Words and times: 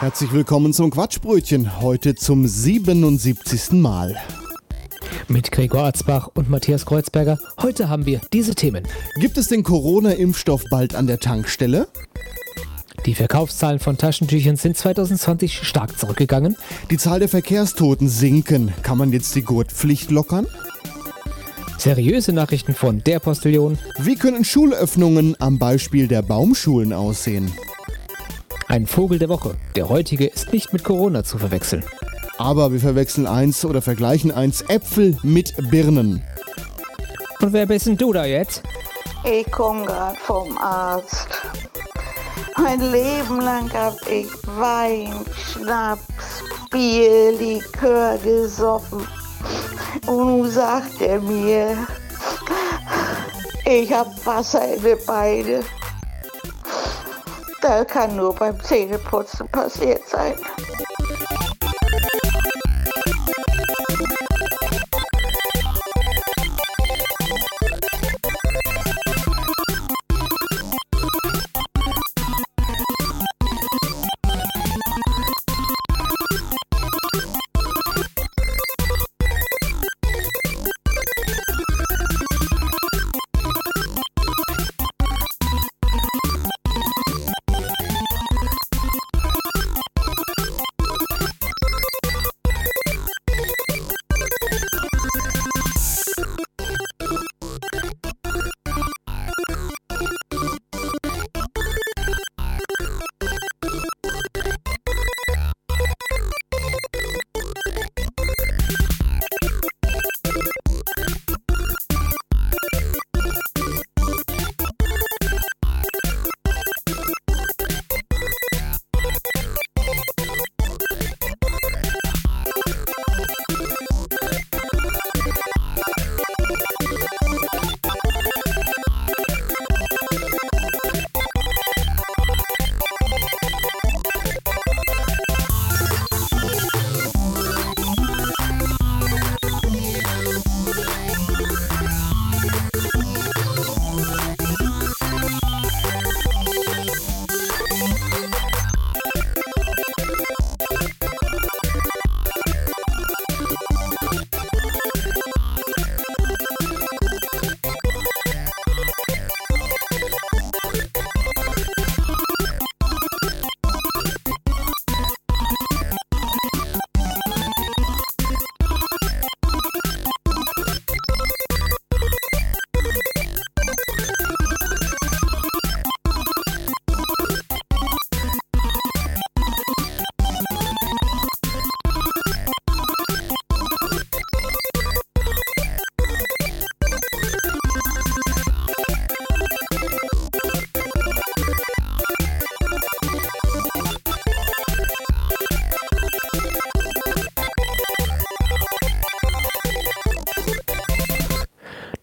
Herzlich 0.00 0.32
willkommen 0.32 0.72
zum 0.72 0.90
Quatschbrötchen. 0.90 1.82
Heute 1.82 2.14
zum 2.14 2.46
77. 2.46 3.72
Mal. 3.72 4.16
Mit 5.28 5.52
Gregor 5.52 5.82
Arzbach 5.82 6.30
und 6.32 6.48
Matthias 6.48 6.86
Kreuzberger. 6.86 7.38
Heute 7.60 7.90
haben 7.90 8.06
wir 8.06 8.22
diese 8.32 8.54
Themen. 8.54 8.88
Gibt 9.16 9.36
es 9.36 9.48
den 9.48 9.62
Corona-Impfstoff 9.62 10.64
bald 10.70 10.94
an 10.94 11.06
der 11.06 11.20
Tankstelle? 11.20 11.86
Die 13.04 13.14
Verkaufszahlen 13.14 13.78
von 13.78 13.98
Taschentüchern 13.98 14.56
sind 14.56 14.78
2020 14.78 15.58
stark 15.64 15.98
zurückgegangen. 15.98 16.56
Die 16.90 16.96
Zahl 16.96 17.18
der 17.18 17.28
Verkehrstoten 17.28 18.08
sinken. 18.08 18.72
Kann 18.82 18.96
man 18.96 19.12
jetzt 19.12 19.34
die 19.34 19.42
Gurtpflicht 19.42 20.10
lockern? 20.10 20.46
Seriöse 21.76 22.32
Nachrichten 22.32 22.72
von 22.72 23.04
der 23.04 23.18
Postillion. 23.18 23.76
Wie 23.98 24.16
können 24.16 24.46
Schulöffnungen 24.46 25.36
am 25.40 25.58
Beispiel 25.58 26.08
der 26.08 26.22
Baumschulen 26.22 26.94
aussehen? 26.94 27.52
Ein 28.70 28.86
Vogel 28.86 29.18
der 29.18 29.28
Woche. 29.28 29.56
Der 29.74 29.88
heutige 29.88 30.26
ist 30.26 30.52
nicht 30.52 30.72
mit 30.72 30.84
Corona 30.84 31.24
zu 31.24 31.38
verwechseln. 31.38 31.84
Aber 32.38 32.70
wir 32.70 32.78
verwechseln 32.78 33.26
eins 33.26 33.64
oder 33.64 33.82
vergleichen 33.82 34.30
eins 34.30 34.62
Äpfel 34.68 35.16
mit 35.24 35.54
Birnen. 35.72 36.22
Und 37.40 37.52
wer 37.52 37.66
bist 37.66 37.86
denn 37.86 37.96
du 37.96 38.12
da 38.12 38.24
jetzt? 38.24 38.62
Ich 39.24 39.50
komme 39.50 39.86
gerade 39.86 40.16
vom 40.20 40.56
Arzt. 40.56 41.26
Mein 42.58 42.78
Leben 42.92 43.40
lang 43.40 43.72
hab 43.72 43.96
ich 44.08 44.28
Wein, 44.56 45.14
Schnaps, 45.34 46.44
Bier, 46.70 47.32
Likör 47.32 48.18
gesoffen. 48.18 49.04
Und 50.06 50.16
nun 50.16 50.48
sagt 50.48 51.00
er 51.00 51.20
mir, 51.20 51.76
ich 53.66 53.92
hab 53.92 54.24
Wasser 54.24 54.76
in 54.76 54.80
den 54.80 55.64
Beine. 57.60 57.84
Das 57.84 57.86
kann 57.86 58.16
nur 58.16 58.34
beim 58.34 58.58
Zähneputzen 58.62 59.48
passiert 59.48 60.06
sein. 60.08 60.34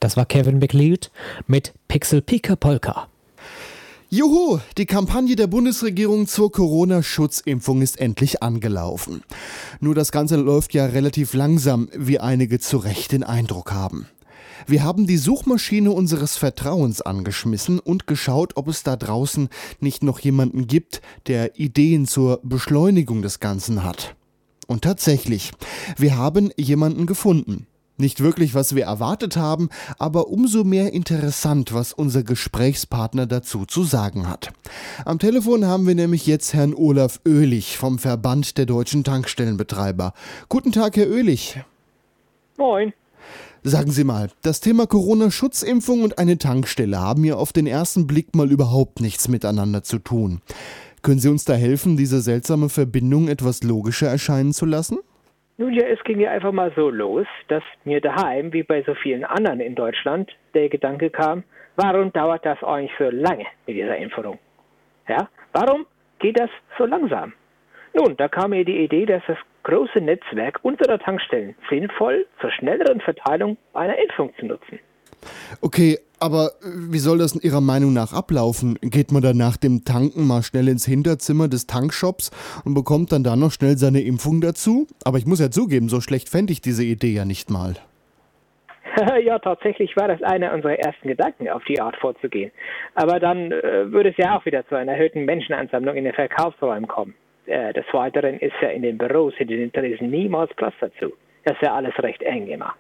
Das 0.08 0.16
war 0.16 0.26
Kevin 0.26 0.60
McLeod 0.60 1.12
mit 1.48 1.74
Pixel 1.90 2.22
Pika 2.22 2.56
Polka. 2.56 3.10
Juhu, 4.10 4.60
die 4.78 4.86
Kampagne 4.86 5.36
der 5.36 5.48
Bundesregierung 5.48 6.28
zur 6.28 6.50
Corona-Schutzimpfung 6.50 7.82
ist 7.82 8.00
endlich 8.00 8.42
angelaufen. 8.42 9.22
Nur 9.82 9.96
das 9.96 10.14
Ganze 10.14 10.38
läuft 10.38 10.74
ja 10.74 10.86
relativ 10.86 11.34
langsam, 11.34 11.90
wie 11.94 12.22
einige 12.22 12.58
zu 12.60 12.78
Recht 12.78 13.12
den 13.12 13.26
Eindruck 13.26 13.74
haben. 13.74 14.08
Wir 14.66 14.82
haben 14.82 15.08
die 15.08 15.18
Suchmaschine 15.18 15.92
unseres 15.92 16.38
Vertrauens 16.38 17.02
angeschmissen 17.02 17.78
und 17.78 18.08
geschaut, 18.08 18.56
ob 18.56 18.70
es 18.70 18.84
da 18.84 18.96
draußen 18.96 19.50
nicht 19.82 20.04
noch 20.04 20.20
jemanden 20.20 20.68
gibt, 20.68 21.02
der 21.28 21.60
Ideen 21.60 22.08
zur 22.08 22.40
Beschleunigung 22.44 23.24
des 23.24 23.42
Ganzen 23.42 23.84
hat. 23.84 24.16
Und 24.68 24.84
tatsächlich, 24.86 25.52
wir 25.98 26.16
haben 26.16 26.52
jemanden 26.56 27.08
gefunden. 27.08 27.68
Nicht 28.00 28.22
wirklich, 28.22 28.54
was 28.54 28.76
wir 28.76 28.84
erwartet 28.84 29.38
haben, 29.38 29.70
aber 29.98 30.28
umso 30.28 30.64
mehr 30.64 30.94
interessant, 30.94 31.74
was 31.74 31.94
unser 31.94 32.22
Gesprächspartner 32.22 33.26
dazu 33.26 33.66
zu 33.66 33.84
sagen 33.84 34.30
hat. 34.30 34.52
Am 35.04 35.18
Telefon 35.18 35.66
haben 35.66 35.88
wir 35.88 35.96
nämlich 35.96 36.28
jetzt 36.28 36.54
Herrn 36.54 36.76
Olaf 36.76 37.20
Oehlich 37.28 37.76
vom 37.76 37.98
Verband 37.98 38.60
der 38.60 38.68
deutschen 38.68 39.04
Tankstellenbetreiber. 39.04 40.14
Guten 40.48 40.72
Tag, 40.72 40.96
Herr 40.96 41.10
Oehlich. 41.10 41.60
Moin. 42.58 42.94
Sagen 43.64 43.92
Sie 43.92 44.04
mal, 44.04 44.30
das 44.44 44.60
Thema 44.60 44.86
Corona-Schutzimpfung 44.86 46.04
und 46.04 46.20
eine 46.20 46.38
Tankstelle 46.38 47.00
haben 47.00 47.26
ja 47.26 47.36
auf 47.36 47.52
den 47.52 47.66
ersten 47.66 48.06
Blick 48.06 48.36
mal 48.36 48.52
überhaupt 48.52 49.02
nichts 49.02 49.28
miteinander 49.28 49.82
zu 49.82 49.98
tun. 49.98 50.42
Können 51.02 51.20
Sie 51.20 51.30
uns 51.30 51.46
da 51.46 51.56
helfen, 51.56 51.98
diese 51.98 52.22
seltsame 52.22 52.70
Verbindung 52.70 53.28
etwas 53.28 53.64
logischer 53.64 54.08
erscheinen 54.08 54.54
zu 54.54 54.66
lassen? 54.66 55.00
Nun 55.60 55.74
ja, 55.74 55.88
es 55.88 56.04
ging 56.04 56.20
ja 56.20 56.30
einfach 56.30 56.52
mal 56.52 56.72
so 56.76 56.90
los, 56.92 57.26
dass 57.48 57.64
mir 57.84 58.00
daheim, 58.00 58.54
wie 58.54 58.62
bei 58.62 58.84
so 58.84 58.94
vielen 58.94 59.26
anderen 59.26 59.60
in 59.60 59.74
Deutschland, 59.74 60.32
der 60.54 60.70
Gedanke 60.70 61.10
kam, 61.10 61.44
warum 61.76 62.14
dauert 62.14 62.46
das 62.46 62.64
eigentlich 62.64 62.92
so 63.00 63.10
lange 63.10 63.46
mit 63.66 63.76
dieser 63.76 63.98
Impfung? 63.98 64.38
Ja, 65.08 65.28
warum 65.54 65.88
geht 66.20 66.40
das 66.40 66.52
so 66.78 66.86
langsam? 66.86 67.34
Nun, 67.94 68.16
da 68.18 68.28
kam 68.28 68.52
mir 68.52 68.64
die 68.66 68.84
Idee, 68.84 69.08
dass 69.08 69.24
das 69.26 69.38
große 69.64 70.00
Netzwerk 70.00 70.60
unserer 70.62 71.00
Tankstellen 71.00 71.56
sinnvoll 71.70 72.28
zur 72.40 72.52
schnelleren 72.52 73.02
Verteilung 73.02 73.58
einer 73.74 73.98
Impfung 73.98 74.32
zu 74.40 74.46
nutzen. 74.46 74.80
Okay, 75.62 75.98
aber 76.20 76.52
äh, 76.62 76.92
wie 76.92 77.00
soll 77.00 77.20
das 77.20 77.36
Ihrer 77.44 77.62
Meinung 77.62 77.94
nach 77.94 78.14
ablaufen? 78.14 78.78
Geht 78.82 79.12
man 79.12 79.22
dann 79.22 79.38
nach 79.38 79.58
dem 79.58 79.84
Tanken 79.86 80.26
mal 80.26 80.44
schnell 80.44 80.68
ins 80.68 80.86
Hinterzimmer 80.86 81.48
des 81.48 81.68
Tankshops 81.68 82.32
und 82.66 82.74
bekommt 82.74 83.12
dann 83.12 83.24
da 83.24 83.36
noch 83.36 83.52
schnell 83.52 83.78
seine 83.78 84.02
Impfung 84.02 84.42
dazu? 84.42 84.88
Aber 85.06 85.18
ich 85.18 85.26
muss 85.26 85.40
ja 85.40 85.52
zugeben, 85.52 85.90
so 85.90 86.02
schlecht 86.02 86.30
fände 86.30 86.54
ich 86.54 86.62
diese 86.62 86.84
Idee 86.84 87.14
ja 87.14 87.26
nicht 87.26 87.50
mal. 87.50 87.76
ja, 89.24 89.38
tatsächlich 89.40 89.96
war 89.96 90.08
das 90.08 90.22
einer 90.24 90.54
unserer 90.54 90.80
ersten 90.80 91.08
Gedanken, 91.08 91.50
auf 91.50 91.64
die 91.66 91.80
Art 91.80 91.96
vorzugehen. 91.98 92.52
Aber 92.96 93.20
dann 93.20 93.52
äh, 93.52 93.92
würde 93.92 94.10
es 94.10 94.18
ja 94.18 94.38
auch 94.38 94.46
wieder 94.46 94.66
zu 94.68 94.76
einer 94.76 94.94
erhöhten 94.94 95.26
Menschenansammlung 95.26 95.96
in 95.96 96.06
den 96.06 96.14
Verkaufsräumen 96.14 96.88
kommen. 96.88 97.14
Äh, 97.46 97.74
des 97.74 97.86
Weiteren 97.92 98.40
ist 98.40 98.56
ja 98.62 98.70
in 98.70 98.82
den 98.82 98.98
Büros 98.98 99.34
in 99.38 99.48
den 99.48 99.62
Interessen 99.62 100.10
niemals 100.10 100.54
Platz 100.56 100.74
dazu. 100.80 101.14
Das 101.44 101.56
ist 101.56 101.62
ja 101.62 101.76
alles 101.76 101.94
recht 102.00 102.22
eng 102.24 102.48
immer. 102.48 102.74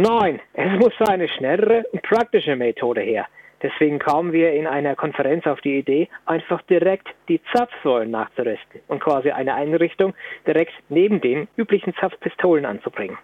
Nein, 0.00 0.40
es 0.52 0.78
muss 0.78 0.92
eine 1.08 1.28
schnellere 1.28 1.82
und 1.90 2.02
praktische 2.02 2.54
Methode 2.54 3.00
her. 3.00 3.26
Deswegen 3.60 3.98
kamen 3.98 4.32
wir 4.32 4.52
in 4.52 4.68
einer 4.68 4.94
Konferenz 4.94 5.44
auf 5.44 5.60
die 5.60 5.76
Idee, 5.76 6.08
einfach 6.24 6.62
direkt 6.62 7.08
die 7.28 7.40
Zapfsäulen 7.52 8.12
nachzurüsten 8.12 8.80
und 8.86 9.00
quasi 9.00 9.32
eine 9.32 9.54
Einrichtung 9.54 10.14
direkt 10.46 10.72
neben 10.88 11.20
den 11.20 11.48
üblichen 11.56 11.94
Zapfpistolen 11.96 12.64
anzubringen. 12.64 13.18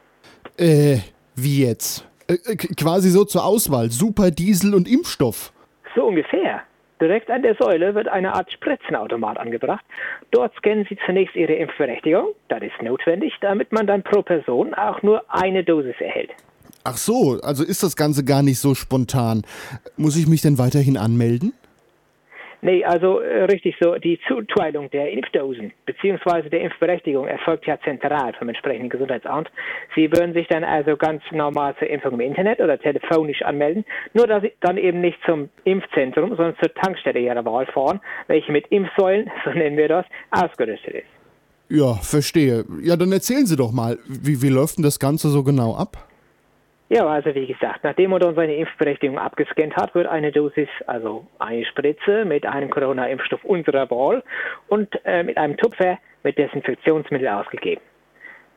Äh, 0.59 0.99
wie 1.37 1.65
jetzt? 1.65 2.09
Äh, 2.27 2.35
äh, 2.45 2.57
quasi 2.57 3.11
so 3.11 3.25
zur 3.25 3.45
Auswahl, 3.45 3.91
Superdiesel 3.91 4.75
und 4.75 4.91
Impfstoff. 4.91 5.53
So 5.95 6.07
ungefähr. 6.07 6.63
Direkt 7.01 7.31
an 7.31 7.43
der 7.43 7.55
Säule 7.55 7.95
wird 7.95 8.09
eine 8.09 8.35
Art 8.35 8.51
Spritzenautomat 8.51 9.39
angebracht. 9.39 9.85
Dort 10.33 10.53
scannen 10.57 10.87
Sie 10.89 10.99
zunächst 11.07 11.37
Ihre 11.37 11.53
Impfberechtigung. 11.53 12.31
Das 12.49 12.63
ist 12.63 12.83
notwendig, 12.83 13.35
damit 13.41 13.71
man 13.71 13.87
dann 13.87 14.03
pro 14.03 14.23
Person 14.23 14.75
auch 14.75 15.03
nur 15.03 15.23
eine 15.29 15.63
Dosis 15.63 16.01
erhält. 16.01 16.31
Ach 16.85 16.99
so, 16.99 17.41
also 17.43 17.65
ist 17.65 17.83
das 17.83 17.97
Ganze 17.97 18.25
gar 18.25 18.43
nicht 18.43 18.59
so 18.59 18.75
spontan. 18.75 19.43
Muss 19.97 20.17
ich 20.17 20.27
mich 20.27 20.43
denn 20.43 20.59
weiterhin 20.59 20.99
anmelden? 20.99 21.55
Nee, 22.61 22.83
also 22.83 23.21
äh, 23.21 23.45
richtig 23.45 23.77
so, 23.79 23.97
die 23.97 24.19
Zuteilung 24.27 24.91
der 24.91 25.11
Impfdosen 25.11 25.73
bzw. 25.85 26.49
der 26.49 26.63
Impfberechtigung 26.63 27.27
erfolgt 27.27 27.67
ja 27.67 27.79
zentral 27.85 28.33
vom 28.39 28.49
entsprechenden 28.49 28.89
Gesundheitsamt. 28.89 29.51
Sie 29.95 30.11
würden 30.11 30.33
sich 30.33 30.47
dann 30.49 30.65
also 30.65 30.97
ganz 30.97 31.23
normal 31.31 31.75
zur 31.79 31.89
Impfung 31.89 32.15
im 32.15 32.21
Internet 32.21 32.61
oder 32.61 32.79
telefonisch 32.79 33.43
anmelden, 33.43 33.85
nur 34.15 34.27
dass 34.27 34.43
Sie 34.43 34.53
dann 34.61 34.79
eben 34.79 35.03
nicht 35.03 35.19
zum 35.27 35.51
Impfzentrum, 35.65 36.31
sondern 36.37 36.57
zur 36.59 36.73
Tankstelle 36.73 37.21
Ihrer 37.21 37.45
Wahl 37.45 37.67
fahren, 37.67 38.01
welche 38.29 38.51
mit 38.51 38.67
Impfsäulen, 38.69 39.31
so 39.45 39.51
nennen 39.51 39.77
wir 39.77 39.89
das, 39.89 40.07
ausgerüstet 40.31 40.95
ist. 40.95 41.07
Ja, 41.69 41.95
verstehe. 41.95 42.65
Ja, 42.83 42.97
dann 42.97 43.13
erzählen 43.13 43.45
Sie 43.45 43.57
doch 43.57 43.73
mal, 43.73 43.99
wie, 44.07 44.41
wie 44.41 44.49
läuft 44.49 44.79
denn 44.79 44.85
das 44.85 44.99
Ganze 44.99 45.29
so 45.29 45.43
genau 45.43 45.77
ab? 45.77 46.09
Ja, 46.95 47.09
also 47.09 47.35
wie 47.35 47.47
gesagt, 47.47 47.83
nachdem 47.83 48.11
man 48.11 48.23
seine 48.37 48.55
Impfberechtigung 48.55 49.19
abgescannt 49.19 49.75
hat, 49.75 49.97
wird 49.97 50.07
eine 50.07 50.31
Dosis, 50.31 50.69
also 50.87 51.27
eine 51.41 51.65
Spritze 51.65 52.25
mit 52.25 52.47
einem 52.47 52.71
Corona-Impfstoff 52.71 53.43
unserer 53.43 53.91
Wahl 53.91 54.23
und 54.69 54.89
äh, 55.05 55.25
mit 55.25 55.37
einem 55.37 55.57
Tupfer 55.57 55.99
mit 56.23 56.39
Desinfektionsmittel 56.39 57.27
ausgegeben. 57.27 57.83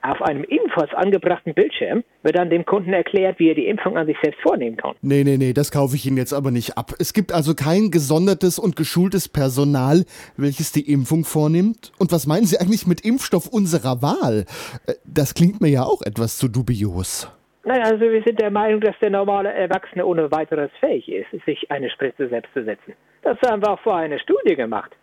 Auf 0.04 0.22
einem 0.22 0.44
ebenfalls 0.44 0.94
angebrachten 0.94 1.56
Bildschirm 1.56 2.04
wird 2.22 2.38
dann 2.38 2.52
dem 2.52 2.64
Kunden 2.64 2.94
erklärt, 2.94 3.40
wie 3.40 3.50
er 3.50 3.56
die 3.56 3.66
Impfung 3.66 3.98
an 3.98 4.06
sich 4.06 4.18
selbst 4.22 4.40
vornehmen 4.42 4.78
kann. 4.78 4.94
Nee, 5.02 5.24
nee, 5.24 5.38
nee, 5.38 5.54
das 5.54 5.72
kaufe 5.72 5.96
ich 5.96 6.06
Ihnen 6.06 6.18
jetzt 6.18 6.34
aber 6.34 6.52
nicht 6.52 6.78
ab. 6.78 6.92
Es 7.00 7.14
gibt 7.14 7.34
also 7.34 7.56
kein 7.56 7.90
gesondertes 7.90 8.60
und 8.60 8.76
geschultes 8.76 9.28
Personal, 9.28 10.06
welches 10.38 10.72
die 10.72 10.92
Impfung 10.92 11.26
vornimmt. 11.26 11.92
Und 11.98 12.12
was 12.12 12.28
meinen 12.28 12.46
Sie 12.46 12.60
eigentlich 12.60 12.86
mit 12.86 13.02
Impfstoff 13.02 13.48
unserer 13.48 14.04
Wahl? 14.04 14.46
Äh, 14.86 14.94
das 15.06 15.34
klingt 15.34 15.60
mir 15.60 15.70
ja 15.70 15.82
auch 15.82 16.04
etwas 16.04 16.38
zu 16.38 16.48
dubios. 16.48 17.32
Naja, 17.68 17.84
also 17.84 18.00
wir 18.00 18.24
sind 18.24 18.40
der 18.40 18.50
Meinung, 18.50 18.80
dass 18.80 18.98
der 19.00 19.10
normale 19.10 19.52
Erwachsene 19.52 20.06
ohne 20.06 20.32
weiteres 20.32 20.72
fähig 20.80 21.12
ist, 21.12 21.28
sich 21.46 21.70
eine 21.70 21.90
Spritze 21.90 22.30
selbst 22.30 22.54
zu 22.54 22.64
setzen. 22.64 22.94
Das 23.24 23.38
haben 23.42 23.62
wir 23.62 23.72
auch 23.72 23.80
vorher 23.82 24.06
eine 24.06 24.20
Studie 24.20 24.56
gemacht. 24.56 24.96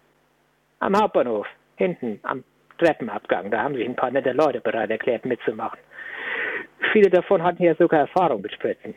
Am 0.79 0.97
Hauptbahnhof, 0.97 1.47
hinten 1.77 2.21
am 2.23 2.43
Treppenabgang, 2.79 3.51
da 3.51 3.63
haben 3.63 3.75
sich 3.75 3.85
ein 3.85 3.95
paar 3.95 4.11
nette 4.11 4.33
Leute 4.33 4.63
bereit 4.63 4.89
erklärt, 4.89 5.27
mitzumachen. 5.27 5.79
Viele 6.91 7.11
davon 7.11 7.43
hatten 7.43 7.63
ja 7.63 7.75
sogar 7.75 8.01
Erfahrung 8.01 8.41
mit 8.41 8.55
Spritzen. 8.55 8.95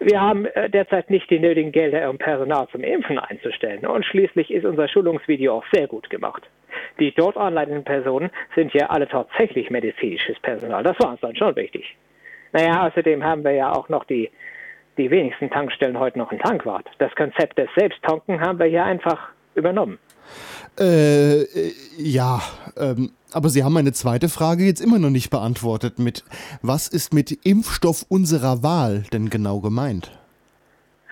Wir 0.00 0.20
haben 0.20 0.46
äh, 0.46 0.68
derzeit 0.68 1.08
nicht 1.08 1.30
die 1.30 1.38
nötigen 1.38 1.70
Gelder, 1.70 2.10
um 2.10 2.18
Personal 2.18 2.66
zum 2.72 2.82
Impfen 2.82 3.20
einzustellen. 3.20 3.86
Und 3.86 4.06
schließlich 4.06 4.50
ist 4.50 4.64
unser 4.64 4.88
Schulungsvideo 4.88 5.58
auch 5.58 5.64
sehr 5.72 5.86
gut 5.86 6.10
gemacht. 6.10 6.42
Die 6.98 7.14
dort 7.14 7.36
anleitenden 7.36 7.84
Personen 7.84 8.30
sind 8.56 8.74
ja 8.74 8.86
alle 8.86 9.06
tatsächlich 9.06 9.70
medizinisches 9.70 10.40
Personal. 10.40 10.82
Das 10.82 10.98
war 10.98 11.12
uns 11.12 11.20
dann 11.20 11.36
schon 11.36 11.54
wichtig. 11.54 11.96
Naja, 12.52 12.86
außerdem 12.86 13.22
haben 13.22 13.44
wir 13.44 13.52
ja 13.52 13.72
auch 13.72 13.88
noch 13.88 14.04
die, 14.04 14.30
die 14.96 15.10
wenigsten 15.10 15.50
Tankstellen 15.50 15.98
heute 15.98 16.18
noch 16.18 16.30
einen 16.30 16.40
Tankwart. 16.40 16.86
Das 16.98 17.14
Konzept 17.14 17.58
des 17.58 17.68
Selbsttanken 17.76 18.40
haben 18.40 18.58
wir 18.58 18.66
hier 18.66 18.84
einfach 18.84 19.28
übernommen. 19.54 19.98
Äh, 20.78 21.42
äh, 21.42 21.72
ja, 21.96 22.40
ähm, 22.76 23.10
aber 23.32 23.48
Sie 23.48 23.64
haben 23.64 23.72
meine 23.72 23.92
zweite 23.92 24.28
Frage 24.28 24.64
jetzt 24.64 24.80
immer 24.80 24.98
noch 24.98 25.10
nicht 25.10 25.30
beantwortet 25.30 25.98
mit, 25.98 26.24
was 26.62 26.88
ist 26.88 27.12
mit 27.12 27.32
Impfstoff 27.44 28.04
unserer 28.08 28.62
Wahl 28.62 29.04
denn 29.12 29.28
genau 29.28 29.60
gemeint? 29.60 30.12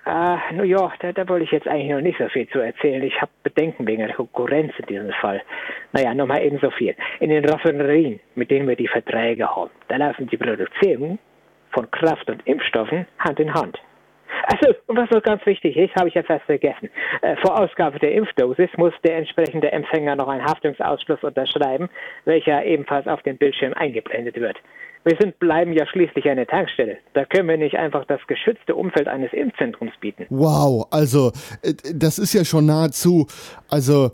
Ah, 0.08 0.38
New 0.52 0.62
York, 0.62 0.94
da, 1.00 1.10
da 1.10 1.28
wollte 1.28 1.44
ich 1.44 1.50
jetzt 1.50 1.66
eigentlich 1.66 1.90
noch 1.90 2.00
nicht 2.00 2.18
so 2.18 2.28
viel 2.28 2.48
zu 2.48 2.60
erzählen. 2.60 3.02
Ich 3.02 3.20
habe 3.20 3.32
Bedenken 3.42 3.88
wegen 3.88 4.06
der 4.06 4.14
Konkurrenz 4.14 4.72
in 4.78 4.86
diesem 4.86 5.10
Fall. 5.20 5.42
Naja, 5.92 6.14
nochmal 6.14 6.44
eben 6.44 6.60
so 6.60 6.70
viel. 6.70 6.94
In 7.18 7.30
den 7.30 7.44
Raffinerien, 7.44 8.20
mit 8.36 8.52
denen 8.52 8.68
wir 8.68 8.76
die 8.76 8.86
Verträge 8.86 9.48
haben, 9.48 9.70
da 9.88 9.96
laufen 9.96 10.28
die 10.28 10.36
Produktion 10.36 11.18
von 11.76 11.90
Kraft 11.90 12.28
und 12.30 12.44
Impfstoffen 12.46 13.06
Hand 13.18 13.38
in 13.38 13.52
Hand. 13.52 13.78
Also, 14.46 14.74
und 14.86 14.96
was 14.96 15.10
noch 15.10 15.22
ganz 15.22 15.44
wichtig 15.44 15.76
ist, 15.76 15.94
habe 15.94 16.08
ich 16.08 16.14
ja 16.14 16.22
fast 16.22 16.44
vergessen. 16.44 16.88
Äh, 17.22 17.36
vor 17.36 17.60
Ausgabe 17.60 17.98
der 17.98 18.12
Impfdosis 18.12 18.70
muss 18.76 18.92
der 19.04 19.16
entsprechende 19.18 19.70
Empfänger 19.70 20.16
noch 20.16 20.28
einen 20.28 20.44
Haftungsausschluss 20.44 21.22
unterschreiben, 21.22 21.88
welcher 22.24 22.64
ebenfalls 22.64 23.06
auf 23.06 23.22
dem 23.22 23.36
Bildschirm 23.36 23.74
eingeblendet 23.74 24.36
wird. 24.36 24.56
Wir 25.04 25.16
sind, 25.20 25.38
bleiben 25.38 25.72
ja 25.72 25.86
schließlich 25.86 26.28
eine 26.28 26.46
Tankstelle. 26.46 26.98
Da 27.14 27.24
können 27.24 27.48
wir 27.48 27.56
nicht 27.56 27.76
einfach 27.76 28.04
das 28.06 28.20
geschützte 28.26 28.74
Umfeld 28.74 29.06
eines 29.06 29.32
Impfzentrums 29.32 29.92
bieten. 30.00 30.26
Wow, 30.30 30.86
also, 30.90 31.32
äh, 31.62 31.74
das 31.94 32.18
ist 32.18 32.32
ja 32.32 32.44
schon 32.44 32.66
nahezu, 32.66 33.26
also, 33.68 34.10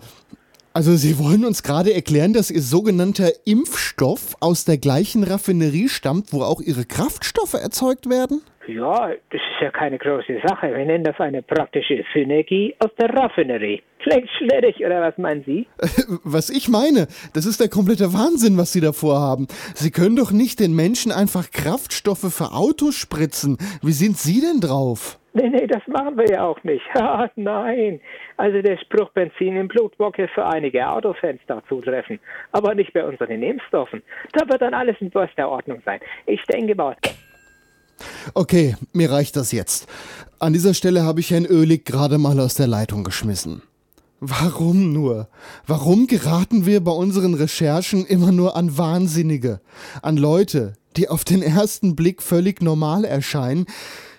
also 0.74 0.96
Sie 0.96 1.18
wollen 1.18 1.44
uns 1.44 1.62
gerade 1.62 1.92
erklären, 1.92 2.32
dass 2.32 2.50
Ihr 2.50 2.62
sogenannter 2.62 3.30
Impfstoff 3.44 4.36
aus 4.40 4.64
der 4.64 4.78
gleichen 4.78 5.22
Raffinerie 5.22 5.88
stammt, 5.88 6.32
wo 6.32 6.42
auch 6.42 6.62
Ihre 6.62 6.86
Kraftstoffe 6.86 7.54
erzeugt 7.54 8.08
werden? 8.08 8.40
Ja, 8.66 9.08
das 9.30 9.40
ist 9.40 9.60
ja 9.60 9.70
keine 9.70 9.98
große 9.98 10.40
Sache. 10.46 10.68
Wir 10.68 10.86
nennen 10.86 11.04
das 11.04 11.18
eine 11.18 11.42
praktische 11.42 12.04
Synergie 12.14 12.74
aus 12.78 12.90
der 12.98 13.10
Raffinerie. 13.10 13.82
Vielleicht 13.98 14.28
schwierig, 14.38 14.76
oder 14.78 15.02
was 15.02 15.18
meinen 15.18 15.44
Sie? 15.44 15.66
Was 16.24 16.48
ich 16.48 16.68
meine, 16.68 17.06
das 17.34 17.44
ist 17.44 17.60
der 17.60 17.68
komplette 17.68 18.12
Wahnsinn, 18.12 18.56
was 18.56 18.72
Sie 18.72 18.80
da 18.80 18.92
vorhaben. 18.92 19.46
Sie 19.74 19.90
können 19.90 20.16
doch 20.16 20.32
nicht 20.32 20.58
den 20.58 20.74
Menschen 20.74 21.12
einfach 21.12 21.50
Kraftstoffe 21.50 22.32
für 22.32 22.52
Autos 22.52 22.94
spritzen. 22.94 23.58
Wie 23.82 23.92
sind 23.92 24.16
Sie 24.16 24.40
denn 24.40 24.60
drauf? 24.60 25.18
Nee, 25.34 25.48
nee, 25.48 25.66
das 25.66 25.82
machen 25.86 26.16
wir 26.18 26.28
ja 26.28 26.44
auch 26.44 26.62
nicht. 26.62 26.84
Ah, 26.94 27.28
nein. 27.36 28.00
Also 28.36 28.62
der 28.62 28.78
Spruch 28.78 29.10
Benzin 29.10 29.56
im 29.56 29.68
Blut 29.68 29.98
mag 29.98 30.16
jetzt 30.18 30.34
für 30.34 30.46
einige 30.46 30.88
Autofans 30.88 31.40
da 31.46 31.62
zutreffen, 31.68 32.20
aber 32.52 32.74
nicht 32.74 32.92
bei 32.92 33.04
unseren 33.04 33.40
Nebenstoffen. 33.40 34.02
Da 34.32 34.48
wird 34.48 34.62
dann 34.62 34.74
alles 34.74 34.96
in 35.00 35.10
bester 35.10 35.48
Ordnung 35.48 35.82
sein. 35.84 36.00
Ich 36.26 36.42
denke 36.44 36.74
mal. 36.74 36.96
Okay, 38.34 38.76
mir 38.92 39.10
reicht 39.10 39.36
das 39.36 39.52
jetzt. 39.52 39.88
An 40.38 40.52
dieser 40.52 40.74
Stelle 40.74 41.02
habe 41.02 41.20
ich 41.20 41.30
Herrn 41.30 41.46
Ölig 41.46 41.84
gerade 41.84 42.18
mal 42.18 42.38
aus 42.40 42.54
der 42.54 42.66
Leitung 42.66 43.04
geschmissen. 43.04 43.62
Warum 44.20 44.92
nur? 44.92 45.28
Warum 45.66 46.06
geraten 46.06 46.64
wir 46.64 46.82
bei 46.82 46.92
unseren 46.92 47.34
Recherchen 47.34 48.06
immer 48.06 48.32
nur 48.32 48.56
an 48.56 48.78
Wahnsinnige? 48.78 49.60
An 50.00 50.16
Leute, 50.16 50.74
die 50.96 51.08
auf 51.08 51.24
den 51.24 51.42
ersten 51.42 51.96
Blick 51.96 52.22
völlig 52.22 52.62
normal 52.62 53.04
erscheinen, 53.04 53.66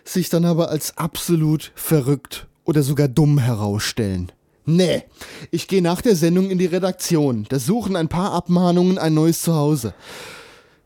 sich 0.04 0.30
dann 0.30 0.46
aber 0.46 0.70
als 0.70 0.98
absolut 0.98 1.72
verrückt 1.76 2.48
oder 2.64 2.84
sogar 2.84 3.08
dumm 3.08 3.38
herausstellen. 3.38 4.32
Nee, 4.66 5.04
ich 5.52 5.68
gehe 5.68 5.82
nach 5.82 6.02
der 6.02 6.16
Sendung 6.16 6.50
in 6.50 6.58
die 6.58 6.66
Redaktion. 6.66 7.46
Da 7.50 7.60
suchen 7.60 7.96
ein 7.96 8.08
paar 8.08 8.32
Abmahnungen 8.32 8.98
ein 8.98 9.14
neues 9.14 9.42
Zuhause. 9.42 9.94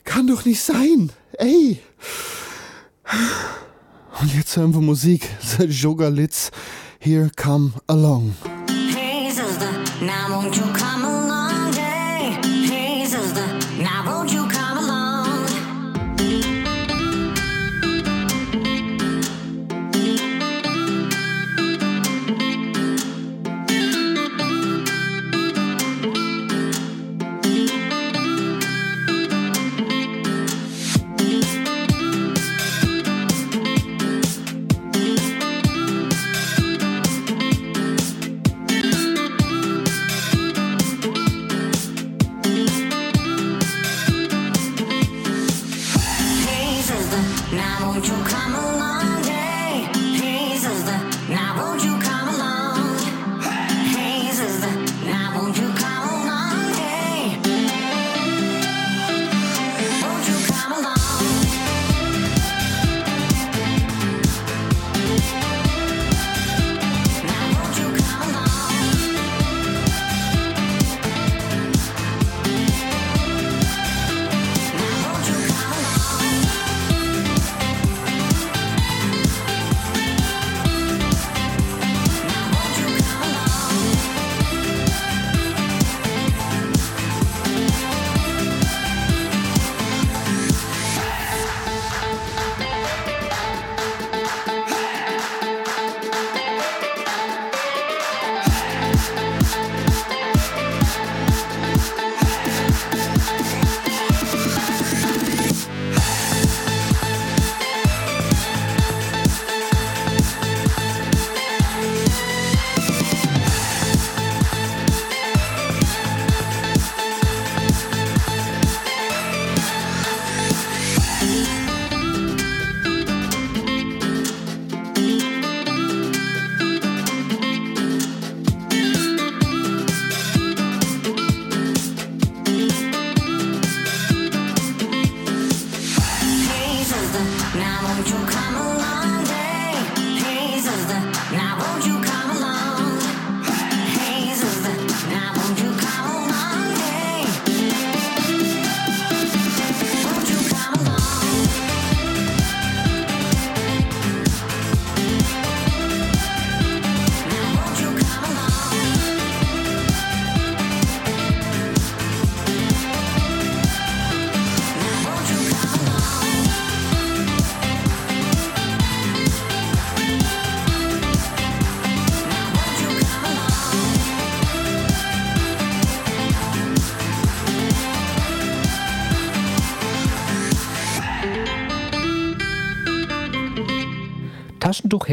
Kann 0.04 0.26
doch 0.28 0.46
nicht 0.46 0.62
sein. 0.62 1.12
Ey. 1.34 1.80
Und 4.20 4.36
jetzt 4.36 4.58
hören 4.58 4.74
wir 4.74 4.82
Musik. 4.82 5.30
The 5.58 5.66
Joga 5.66 6.08
Litz. 6.08 6.50
Here 7.00 7.30
come 7.36 7.74
along. 7.88 8.36
Hey, 8.96 9.32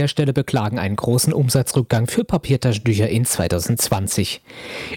Taschentuchhersteller 0.04 0.32
beklagen 0.34 0.78
einen 0.78 0.96
großen 0.96 1.32
Umsatzrückgang 1.32 2.06
für 2.06 2.24
Papiertaschentücher 2.24 3.08
in 3.08 3.24
2020. 3.24 4.42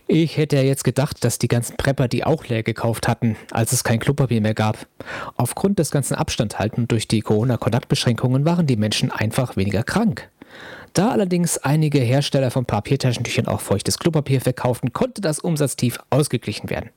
Ich 0.08 0.36
hätte 0.36 0.58
ja 0.58 0.64
jetzt 0.64 0.84
gedacht, 0.84 1.24
dass 1.24 1.40
die 1.40 1.48
ganzen 1.48 1.78
Prepper 1.78 2.10
die 2.10 2.26
auch 2.26 2.46
leer 2.46 2.62
gekauft 2.64 3.08
hatten, 3.08 3.38
als 3.52 3.72
es 3.72 3.86
kein 3.86 4.00
Klopapier 4.00 4.42
mehr 4.42 4.54
gab. 4.54 4.86
Aufgrund 5.38 5.80
des 5.80 5.92
ganzen 5.92 6.16
Abstandhalten 6.16 6.90
durch 6.90 7.08
die 7.08 7.22
Corona-Kontaktbeschränkungen 7.22 8.46
waren 8.46 8.68
die 8.68 8.76
Menschen 8.76 9.12
einfach 9.12 9.56
weniger 9.56 9.84
krank. 9.84 10.30
Da 10.94 11.10
allerdings 11.10 11.58
einige 11.58 12.00
Hersteller 12.00 12.52
von 12.52 12.66
Papiertaschentüchern 12.66 13.48
auch 13.48 13.62
feuchtes 13.62 14.00
Klopapier 14.00 14.42
verkauften, 14.42 14.92
konnte 14.92 15.22
das 15.22 15.40
Umsatztief 15.40 16.00
ausgeglichen 16.10 16.70
werden. 16.70 16.90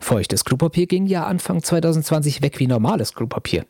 Feuchtes 0.00 0.44
Klopapier 0.44 0.86
ging 0.86 1.06
ja 1.06 1.24
Anfang 1.24 1.62
2020 1.62 2.42
weg 2.42 2.58
wie 2.58 2.66
normales 2.66 3.14
Klopapier. 3.14 3.64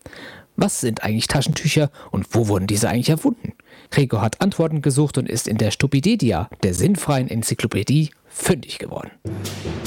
Was 0.56 0.80
sind 0.80 1.02
eigentlich 1.02 1.26
Taschentücher 1.26 1.90
und 2.12 2.26
wo 2.30 2.46
wurden 2.48 2.68
diese 2.68 2.88
eigentlich 2.88 3.10
erfunden? 3.10 3.52
Gregor 3.94 4.22
hat 4.22 4.40
Antworten 4.40 4.82
gesucht 4.82 5.18
und 5.18 5.28
ist 5.28 5.46
in 5.46 5.56
der 5.56 5.70
Stupidedia, 5.70 6.50
der 6.64 6.74
sinnfreien 6.74 7.28
Enzyklopädie, 7.28 8.10
fündig 8.26 8.80
geworden. 8.80 9.12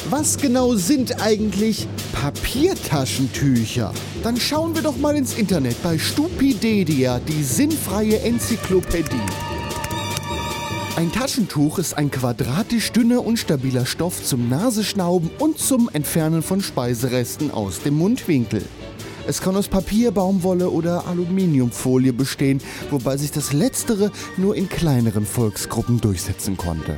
Was 0.09 0.37
genau 0.37 0.75
sind 0.75 1.21
eigentlich 1.21 1.89
Papiertaschentücher? 2.13 3.93
Dann 4.23 4.37
schauen 4.37 4.73
wir 4.75 4.81
doch 4.81 4.95
mal 4.95 5.17
ins 5.17 5.37
Internet 5.37 5.83
bei 5.83 5.97
Stupidedia, 5.97 7.19
die 7.19 7.43
sinnfreie 7.43 8.21
Enzyklopädie. 8.21 9.19
Ein 10.95 11.11
Taschentuch 11.11 11.77
ist 11.77 11.97
ein 11.97 12.09
quadratisch 12.09 12.93
dünner 12.93 13.25
und 13.25 13.35
stabiler 13.35 13.85
Stoff 13.85 14.23
zum 14.23 14.47
Nasenschnauben 14.47 15.29
und 15.37 15.59
zum 15.59 15.89
Entfernen 15.91 16.43
von 16.43 16.61
Speiseresten 16.61 17.51
aus 17.51 17.81
dem 17.81 17.97
Mundwinkel. 17.97 18.63
Es 19.27 19.41
kann 19.41 19.57
aus 19.57 19.67
Papier, 19.67 20.11
Baumwolle 20.11 20.69
oder 20.69 21.05
Aluminiumfolie 21.05 22.13
bestehen, 22.13 22.61
wobei 22.91 23.17
sich 23.17 23.29
das 23.31 23.51
letztere 23.51 24.09
nur 24.37 24.55
in 24.55 24.69
kleineren 24.69 25.25
Volksgruppen 25.25 25.99
durchsetzen 25.99 26.55
konnte. 26.55 26.97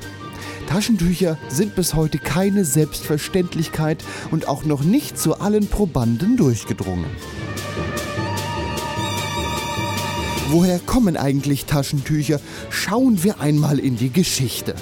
Taschentücher 0.68 1.40
sind 1.50 1.74
bis 1.74 1.96
heute 1.96 2.20
keine 2.20 2.66
Selbstverständlichkeit 2.66 4.04
und 4.30 4.48
auch 4.48 4.64
noch 4.64 4.84
nicht 4.84 5.18
zu 5.18 5.40
allen 5.40 5.66
Probanden 5.66 6.38
durchgedrungen. 6.38 7.10
Woher 10.50 10.78
kommen 10.78 11.18
eigentlich 11.18 11.66
Taschentücher? 11.66 12.40
Schauen 12.70 13.24
wir 13.24 13.40
einmal 13.40 13.80
in 13.80 13.98
die 13.98 14.12
Geschichte. 14.12 14.76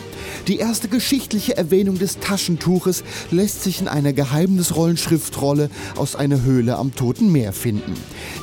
Die 0.48 0.58
erste 0.58 0.88
geschichtliche 0.88 1.58
Erwähnung 1.58 1.98
des 2.00 2.20
Taschentuches 2.20 3.04
lässt 3.32 3.64
sich 3.64 3.82
in 3.82 3.88
einer 3.88 4.14
geheimnisvollen 4.14 4.98
Schriftrolle 4.98 5.70
aus 5.96 6.16
einer 6.16 6.44
Höhle 6.44 6.78
am 6.78 6.96
Toten 6.96 7.32
Meer 7.32 7.54
finden. 7.54 7.94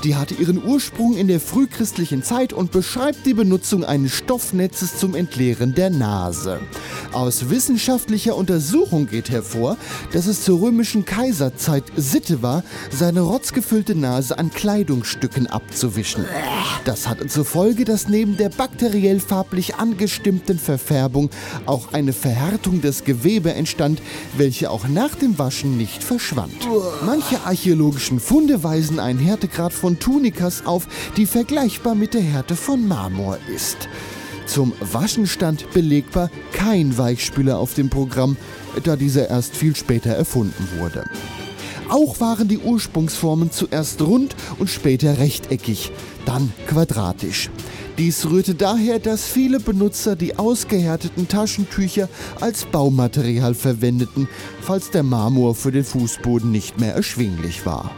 Die 0.04 0.16
hatte 0.16 0.34
ihren 0.34 0.62
Ursprung 0.62 1.16
in 1.16 1.28
der 1.28 1.40
frühchristlichen 1.40 2.22
Zeit 2.22 2.52
und 2.52 2.70
beschreibt 2.72 3.26
die 3.26 3.34
Benutzung 3.34 3.84
eines 3.84 4.12
Stoffnetzes 4.12 4.98
zum 4.98 5.14
Entleeren 5.14 5.74
der 5.74 5.90
Nase. 5.90 6.60
Aus 7.12 7.48
wissenschaftlicher 7.48 8.36
Untersuchung 8.36 9.06
geht 9.06 9.30
hervor, 9.30 9.76
dass 10.12 10.26
es 10.26 10.42
zur 10.42 10.60
römischen 10.60 11.04
Kaiserzeit 11.04 11.84
Sitte 11.96 12.42
war, 12.42 12.64
seine 12.90 13.20
rotzgefüllte 13.20 13.94
Nase 13.94 14.38
an 14.38 14.50
Kleidungsstücken 14.50 15.46
abzuwischen. 15.46 16.24
Das 16.84 17.08
hatte 17.08 17.26
zur 17.26 17.44
Folge, 17.44 17.84
dass 17.84 18.08
neben 18.08 18.36
der 18.36 18.48
bakteriell 18.48 19.20
farblich 19.20 19.76
angestimmten 19.76 20.58
Verfärbung 20.58 21.30
auch 21.66 21.73
eine 21.92 22.12
Verhärtung 22.12 22.80
des 22.80 23.04
Gewebe 23.04 23.52
entstand, 23.54 24.00
welche 24.36 24.70
auch 24.70 24.88
nach 24.88 25.14
dem 25.14 25.38
Waschen 25.38 25.76
nicht 25.76 26.02
verschwand. 26.02 26.68
Manche 27.04 27.40
archäologischen 27.44 28.20
Funde 28.20 28.62
weisen 28.62 28.98
einen 28.98 29.18
Härtegrad 29.18 29.72
von 29.72 29.98
Tunikas 29.98 30.66
auf, 30.66 30.86
die 31.16 31.26
vergleichbar 31.26 31.94
mit 31.94 32.14
der 32.14 32.22
Härte 32.22 32.56
von 32.56 32.86
Marmor 32.86 33.38
ist. 33.54 33.88
Zum 34.46 34.72
Waschen 34.80 35.26
stand 35.26 35.70
belegbar 35.72 36.30
kein 36.52 36.96
Weichspüler 36.96 37.58
auf 37.58 37.74
dem 37.74 37.90
Programm, 37.90 38.36
da 38.82 38.96
dieser 38.96 39.28
erst 39.30 39.56
viel 39.56 39.74
später 39.74 40.10
erfunden 40.10 40.68
wurde. 40.78 41.04
Auch 41.88 42.20
waren 42.20 42.48
die 42.48 42.58
Ursprungsformen 42.58 43.50
zuerst 43.50 44.00
rund 44.00 44.34
und 44.58 44.70
später 44.70 45.18
rechteckig, 45.18 45.92
dann 46.24 46.52
quadratisch. 46.66 47.50
Dies 47.96 48.28
rührte 48.28 48.56
daher, 48.56 48.98
dass 48.98 49.24
viele 49.24 49.60
Benutzer 49.60 50.16
die 50.16 50.36
ausgehärteten 50.36 51.28
Taschentücher 51.28 52.08
als 52.40 52.64
Baumaterial 52.64 53.54
verwendeten, 53.54 54.28
falls 54.60 54.90
der 54.90 55.04
Marmor 55.04 55.54
für 55.54 55.70
den 55.70 55.84
Fußboden 55.84 56.50
nicht 56.50 56.80
mehr 56.80 56.94
erschwinglich 56.94 57.64
war. 57.64 57.92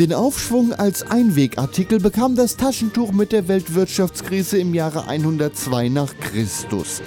Den 0.00 0.12
Aufschwung 0.12 0.72
als 0.72 1.08
Einwegartikel 1.08 2.00
bekam 2.00 2.34
das 2.34 2.56
Taschentuch 2.56 3.12
mit 3.12 3.30
der 3.30 3.46
Weltwirtschaftskrise 3.46 4.58
im 4.58 4.74
Jahre 4.74 5.06
102 5.06 5.90
nach 5.90 6.12
Christus. 6.18 7.00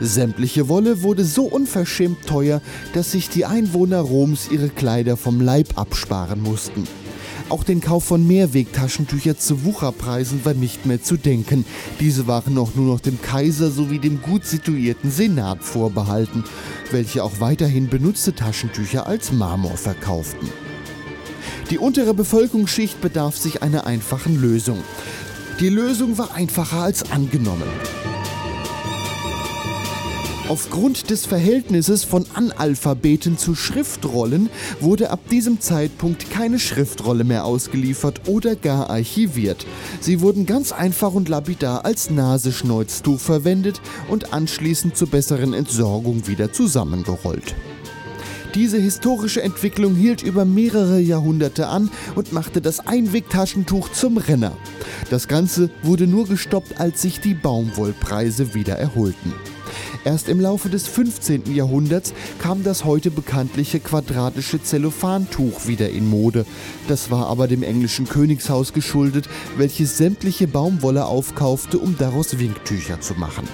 Sämtliche 0.00 0.70
Wolle 0.70 1.02
wurde 1.02 1.26
so 1.26 1.44
unverschämt 1.44 2.26
teuer, 2.26 2.62
dass 2.94 3.12
sich 3.12 3.28
die 3.28 3.44
Einwohner 3.44 4.00
Roms 4.00 4.48
ihre 4.50 4.70
Kleider 4.70 5.18
vom 5.18 5.42
Leib 5.42 5.76
absparen 5.76 6.42
mussten. 6.42 6.88
Auch 7.50 7.64
den 7.64 7.80
Kauf 7.80 8.04
von 8.04 8.24
Mehrwegtaschentücher 8.28 9.36
zu 9.36 9.64
Wucherpreisen 9.64 10.44
war 10.44 10.54
nicht 10.54 10.86
mehr 10.86 11.02
zu 11.02 11.16
denken. 11.16 11.64
Diese 11.98 12.28
waren 12.28 12.56
auch 12.58 12.76
nur 12.76 12.86
noch 12.86 13.00
dem 13.00 13.20
Kaiser 13.20 13.72
sowie 13.72 13.98
dem 13.98 14.22
gut 14.22 14.46
situierten 14.46 15.10
Senat 15.10 15.64
vorbehalten, 15.64 16.44
welche 16.92 17.24
auch 17.24 17.40
weiterhin 17.40 17.88
benutzte 17.88 18.36
Taschentücher 18.36 19.08
als 19.08 19.32
Marmor 19.32 19.76
verkauften. 19.76 20.48
Die 21.70 21.78
untere 21.78 22.14
Bevölkerungsschicht 22.14 23.00
bedarf 23.00 23.36
sich 23.36 23.64
einer 23.64 23.84
einfachen 23.84 24.40
Lösung. 24.40 24.78
Die 25.58 25.70
Lösung 25.70 26.18
war 26.18 26.32
einfacher 26.32 26.82
als 26.82 27.10
angenommen. 27.10 27.68
Aufgrund 30.50 31.10
des 31.10 31.26
Verhältnisses 31.26 32.02
von 32.02 32.26
Analphabeten 32.34 33.38
zu 33.38 33.54
Schriftrollen 33.54 34.50
wurde 34.80 35.10
ab 35.10 35.20
diesem 35.30 35.60
Zeitpunkt 35.60 36.28
keine 36.32 36.58
Schriftrolle 36.58 37.22
mehr 37.22 37.44
ausgeliefert 37.44 38.22
oder 38.26 38.56
gar 38.56 38.90
archiviert. 38.90 39.64
Sie 40.00 40.20
wurden 40.20 40.46
ganz 40.46 40.72
einfach 40.72 41.14
und 41.14 41.28
lapidar 41.28 41.84
als 41.84 42.10
Nasenschneuztuch 42.10 43.20
verwendet 43.20 43.80
und 44.08 44.32
anschließend 44.32 44.96
zur 44.96 45.06
besseren 45.06 45.54
Entsorgung 45.54 46.26
wieder 46.26 46.52
zusammengerollt. 46.52 47.54
Diese 48.56 48.78
historische 48.78 49.44
Entwicklung 49.44 49.94
hielt 49.94 50.20
über 50.20 50.44
mehrere 50.44 50.98
Jahrhunderte 50.98 51.68
an 51.68 51.92
und 52.16 52.32
machte 52.32 52.60
das 52.60 52.84
Einwegtaschentuch 52.88 53.92
zum 53.92 54.16
Renner. 54.16 54.56
Das 55.10 55.28
Ganze 55.28 55.70
wurde 55.84 56.08
nur 56.08 56.26
gestoppt, 56.26 56.80
als 56.80 57.02
sich 57.02 57.20
die 57.20 57.34
Baumwollpreise 57.34 58.52
wieder 58.52 58.74
erholten. 58.74 59.32
Erst 60.04 60.28
im 60.28 60.40
Laufe 60.40 60.68
des 60.68 60.86
15. 60.86 61.54
Jahrhunderts 61.54 62.14
kam 62.38 62.62
das 62.62 62.84
heute 62.84 63.10
bekanntliche 63.10 63.80
quadratische 63.80 64.62
Zellophantuch 64.62 65.66
wieder 65.66 65.90
in 65.90 66.08
Mode. 66.08 66.46
Das 66.88 67.10
war 67.10 67.26
aber 67.26 67.48
dem 67.48 67.62
englischen 67.62 68.08
Königshaus 68.08 68.72
geschuldet, 68.72 69.28
welches 69.56 69.98
sämtliche 69.98 70.48
Baumwolle 70.48 71.06
aufkaufte, 71.06 71.78
um 71.78 71.96
daraus 71.98 72.38
Winktücher 72.38 73.00
zu 73.00 73.14
machen. 73.14 73.48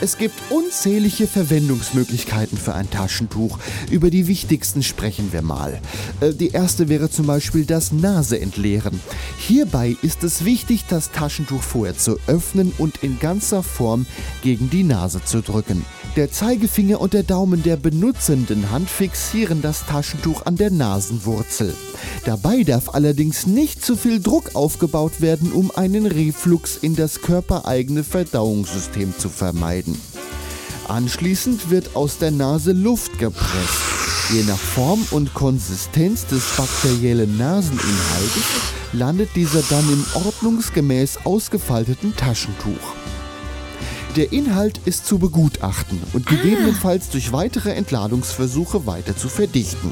Es 0.00 0.18
gibt 0.18 0.34
unzählige 0.50 1.26
Verwendungsmöglichkeiten 1.26 2.58
für 2.58 2.74
ein 2.74 2.90
Taschentuch. 2.90 3.58
Über 3.90 4.10
die 4.10 4.26
wichtigsten 4.26 4.82
sprechen 4.82 5.32
wir 5.32 5.42
mal. 5.42 5.80
Äh, 6.20 6.32
die 6.32 6.50
erste 6.50 6.88
wäre 6.88 7.10
zum 7.10 7.26
Beispiel 7.26 7.64
das 7.64 7.92
Naseentleeren. 7.92 9.00
Hierbei 9.38 9.96
ist 10.02 10.24
es 10.24 10.44
wichtig, 10.44 10.84
das 10.88 11.10
Taschentuch 11.12 11.62
vorher 11.62 11.96
zu 11.96 12.18
öffnen 12.26 12.72
und 12.78 13.02
in 13.02 13.18
ganzer 13.18 13.62
Form 13.62 14.06
gegen 14.42 14.68
die 14.70 14.84
Nase 14.84 15.24
zu 15.24 15.42
drücken. 15.42 15.84
Der 16.16 16.30
Zeigefinger 16.30 17.00
und 17.00 17.12
der 17.12 17.24
Daumen 17.24 17.64
der 17.64 17.76
benutzenden 17.76 18.70
Hand 18.70 18.88
fixieren 18.88 19.62
das 19.62 19.84
Taschentuch 19.84 20.46
an 20.46 20.54
der 20.54 20.70
Nasenwurzel. 20.70 21.74
Dabei 22.24 22.62
darf 22.62 22.94
allerdings 22.94 23.48
nicht 23.48 23.84
zu 23.84 23.96
viel 23.96 24.20
Druck 24.20 24.54
aufgebaut 24.54 25.20
werden, 25.20 25.50
um 25.50 25.72
einen 25.72 26.06
Reflux 26.06 26.76
in 26.76 26.94
das 26.94 27.20
körpereigene 27.20 28.04
Verdauungssystem 28.04 29.12
zu 29.18 29.28
vermeiden. 29.28 30.00
Anschließend 30.86 31.70
wird 31.70 31.96
aus 31.96 32.18
der 32.18 32.30
Nase 32.30 32.70
Luft 32.70 33.18
gepresst. 33.18 33.82
Je 34.32 34.44
nach 34.44 34.58
Form 34.58 35.04
und 35.10 35.34
Konsistenz 35.34 36.26
des 36.26 36.44
bakteriellen 36.56 37.36
Naseninhaltes 37.36 38.44
landet 38.92 39.30
dieser 39.34 39.62
dann 39.62 39.92
im 39.92 40.04
ordnungsgemäß 40.14 41.18
ausgefalteten 41.24 42.14
Taschentuch. 42.14 43.03
Der 44.16 44.32
Inhalt 44.32 44.80
ist 44.84 45.06
zu 45.06 45.18
begutachten 45.18 46.00
und 46.12 46.26
gegebenenfalls 46.26 47.08
durch 47.08 47.32
weitere 47.32 47.72
Entladungsversuche 47.72 48.86
weiter 48.86 49.16
zu 49.16 49.28
verdichten. 49.28 49.90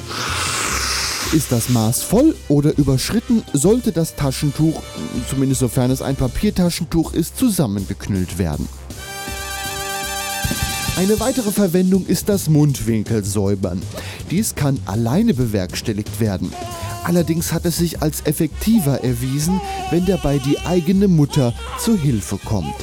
Ist 1.33 1.51
das 1.51 1.71
Maß 1.71 2.03
voll 2.03 2.37
oder 2.47 2.79
überschritten, 2.79 3.43
sollte 3.53 3.91
das 3.91 4.15
Taschentuch, 4.15 4.81
zumindest 5.29 5.61
sofern 5.61 5.91
es 5.91 6.03
ein 6.03 6.15
Papiertaschentuch 6.15 7.15
ist, 7.15 7.37
zusammengeknüllt 7.37 8.39
werden. 8.39 8.69
Eine 10.97 11.19
weitere 11.19 11.51
Verwendung 11.51 12.07
ist 12.07 12.29
das 12.29 12.49
Mundwinkelsäubern. 12.49 13.83
Dies 14.31 14.55
kann 14.55 14.79
alleine 14.85 15.35
bewerkstelligt 15.35 16.21
werden. 16.21 16.53
Allerdings 17.03 17.53
hat 17.53 17.65
es 17.65 17.79
sich 17.79 18.03
als 18.03 18.21
effektiver 18.25 19.03
erwiesen, 19.03 19.61
wenn 19.91 20.07
dabei 20.07 20.39
die 20.39 20.61
eigene 20.61 21.09
Mutter 21.09 21.55
zur 21.81 21.99
Hilfe 21.99 22.37
kommt. 22.37 22.75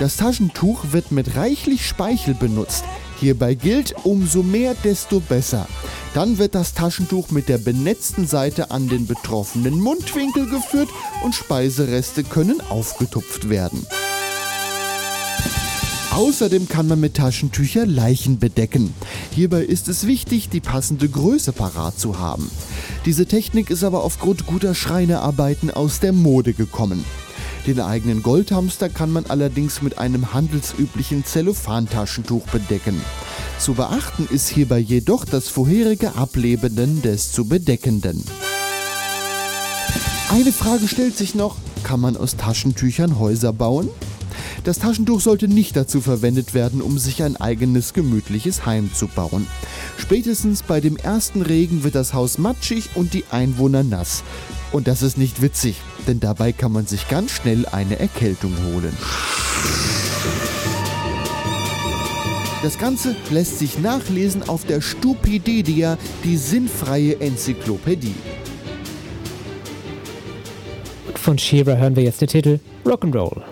Das 0.00 0.16
Taschentuch 0.16 0.92
wird 0.92 1.12
mit 1.12 1.36
reichlich 1.36 1.86
Speichel 1.86 2.32
benutzt. 2.32 2.84
Hierbei 3.18 3.52
gilt, 3.52 3.94
umso 4.02 4.42
mehr, 4.42 4.74
desto 4.82 5.20
besser. 5.20 5.68
Dann 6.14 6.38
wird 6.38 6.54
das 6.54 6.72
Taschentuch 6.72 7.30
mit 7.30 7.50
der 7.50 7.58
benetzten 7.58 8.26
Seite 8.26 8.70
an 8.70 8.88
den 8.88 9.06
betroffenen 9.06 9.78
Mundwinkel 9.78 10.48
geführt 10.48 10.88
und 11.22 11.34
Speisereste 11.34 12.24
können 12.24 12.62
aufgetupft 12.70 13.50
werden. 13.50 13.86
Außerdem 16.12 16.66
kann 16.66 16.88
man 16.88 16.98
mit 16.98 17.18
Taschentücher 17.18 17.84
Leichen 17.84 18.38
bedecken. 18.38 18.94
Hierbei 19.32 19.64
ist 19.64 19.86
es 19.88 20.06
wichtig, 20.06 20.48
die 20.48 20.60
passende 20.60 21.10
Größe 21.10 21.52
parat 21.52 22.00
zu 22.00 22.18
haben. 22.18 22.50
Diese 23.04 23.26
Technik 23.26 23.68
ist 23.68 23.84
aber 23.84 24.02
aufgrund 24.02 24.46
guter 24.46 24.74
Schreinerarbeiten 24.74 25.70
aus 25.70 26.00
der 26.00 26.12
Mode 26.12 26.54
gekommen. 26.54 27.04
Den 27.66 27.80
eigenen 27.80 28.22
Goldhamster 28.22 28.88
kann 28.88 29.10
man 29.12 29.26
allerdings 29.26 29.82
mit 29.82 29.98
einem 29.98 30.32
handelsüblichen 30.32 31.24
Zellophantaschentuch 31.24 32.46
bedecken. 32.48 33.00
Zu 33.58 33.74
beachten 33.74 34.26
ist 34.30 34.48
hierbei 34.48 34.78
jedoch 34.78 35.24
das 35.24 35.48
vorherige 35.48 36.16
Ablebenden 36.16 37.02
des 37.02 37.32
zu 37.32 37.46
bedeckenden. 37.46 38.24
Eine 40.30 40.52
Frage 40.52 40.88
stellt 40.88 41.16
sich 41.16 41.34
noch, 41.34 41.56
kann 41.82 42.00
man 42.00 42.16
aus 42.16 42.36
Taschentüchern 42.36 43.18
Häuser 43.18 43.52
bauen? 43.52 43.88
Das 44.64 44.78
Taschentuch 44.78 45.20
sollte 45.20 45.48
nicht 45.48 45.76
dazu 45.76 46.00
verwendet 46.00 46.54
werden, 46.54 46.82
um 46.82 46.98
sich 46.98 47.22
ein 47.22 47.36
eigenes 47.36 47.94
gemütliches 47.94 48.66
Heim 48.66 48.92
zu 48.92 49.08
bauen. 49.08 49.46
Spätestens 49.98 50.62
bei 50.62 50.80
dem 50.80 50.96
ersten 50.96 51.42
Regen 51.42 51.82
wird 51.82 51.94
das 51.94 52.14
Haus 52.14 52.38
matschig 52.38 52.90
und 52.94 53.14
die 53.14 53.24
Einwohner 53.30 53.82
nass. 53.82 54.22
Und 54.72 54.86
das 54.86 55.02
ist 55.02 55.18
nicht 55.18 55.42
witzig, 55.42 55.76
denn 56.06 56.20
dabei 56.20 56.52
kann 56.52 56.72
man 56.72 56.86
sich 56.86 57.08
ganz 57.08 57.32
schnell 57.32 57.66
eine 57.66 57.98
Erkältung 57.98 58.52
holen. 58.72 58.96
Das 62.62 62.78
Ganze 62.78 63.16
lässt 63.30 63.58
sich 63.58 63.78
nachlesen 63.78 64.48
auf 64.48 64.66
der 64.66 64.80
Stupidedia, 64.80 65.96
die 66.24 66.36
sinnfreie 66.36 67.18
Enzyklopädie. 67.18 68.14
Von 71.14 71.38
Shearer 71.38 71.78
hören 71.78 71.96
wir 71.96 72.02
jetzt 72.02 72.20
den 72.20 72.28
Titel 72.28 72.60
Rock'n'Roll. 72.84 73.42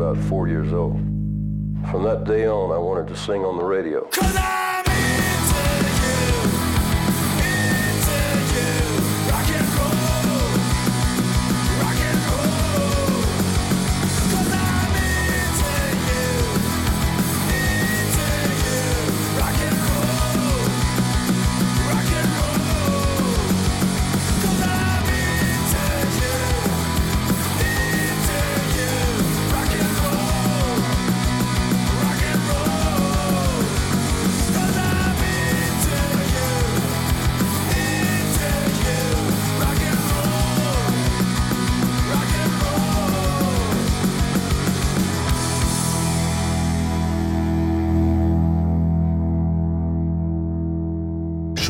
About 0.00 0.16
four 0.28 0.46
years 0.46 0.72
old. 0.72 0.96
From 1.90 2.04
that 2.04 2.22
day 2.24 2.46
on, 2.46 2.70
I 2.70 2.78
wanted 2.78 3.08
to 3.08 3.16
sing 3.16 3.44
on 3.44 3.56
the 3.56 3.64
radio. 3.64 4.08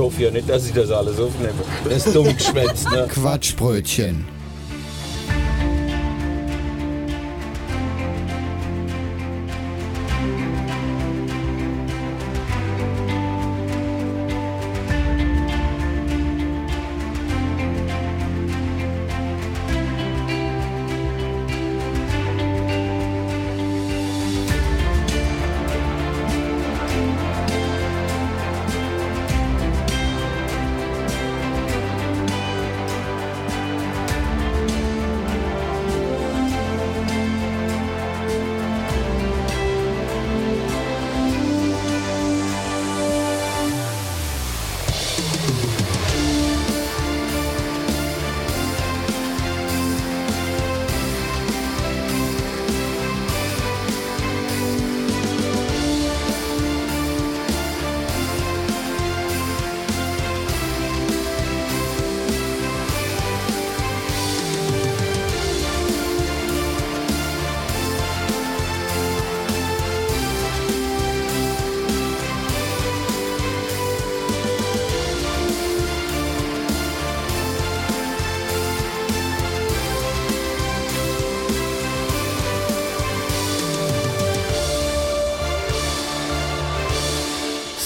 Hoffe 0.08 0.22
ja 0.22 0.30
nicht, 0.30 0.48
dass 0.48 0.66
ich 0.66 0.72
das 0.72 0.90
alles 0.90 1.20
aufnehme. 1.20 1.52
Das 1.84 2.06
ist 2.06 2.16
dumm 2.16 2.34
geschwätzt, 2.34 2.90
ne? 2.90 3.06
Quatschbrötchen. 3.10 4.37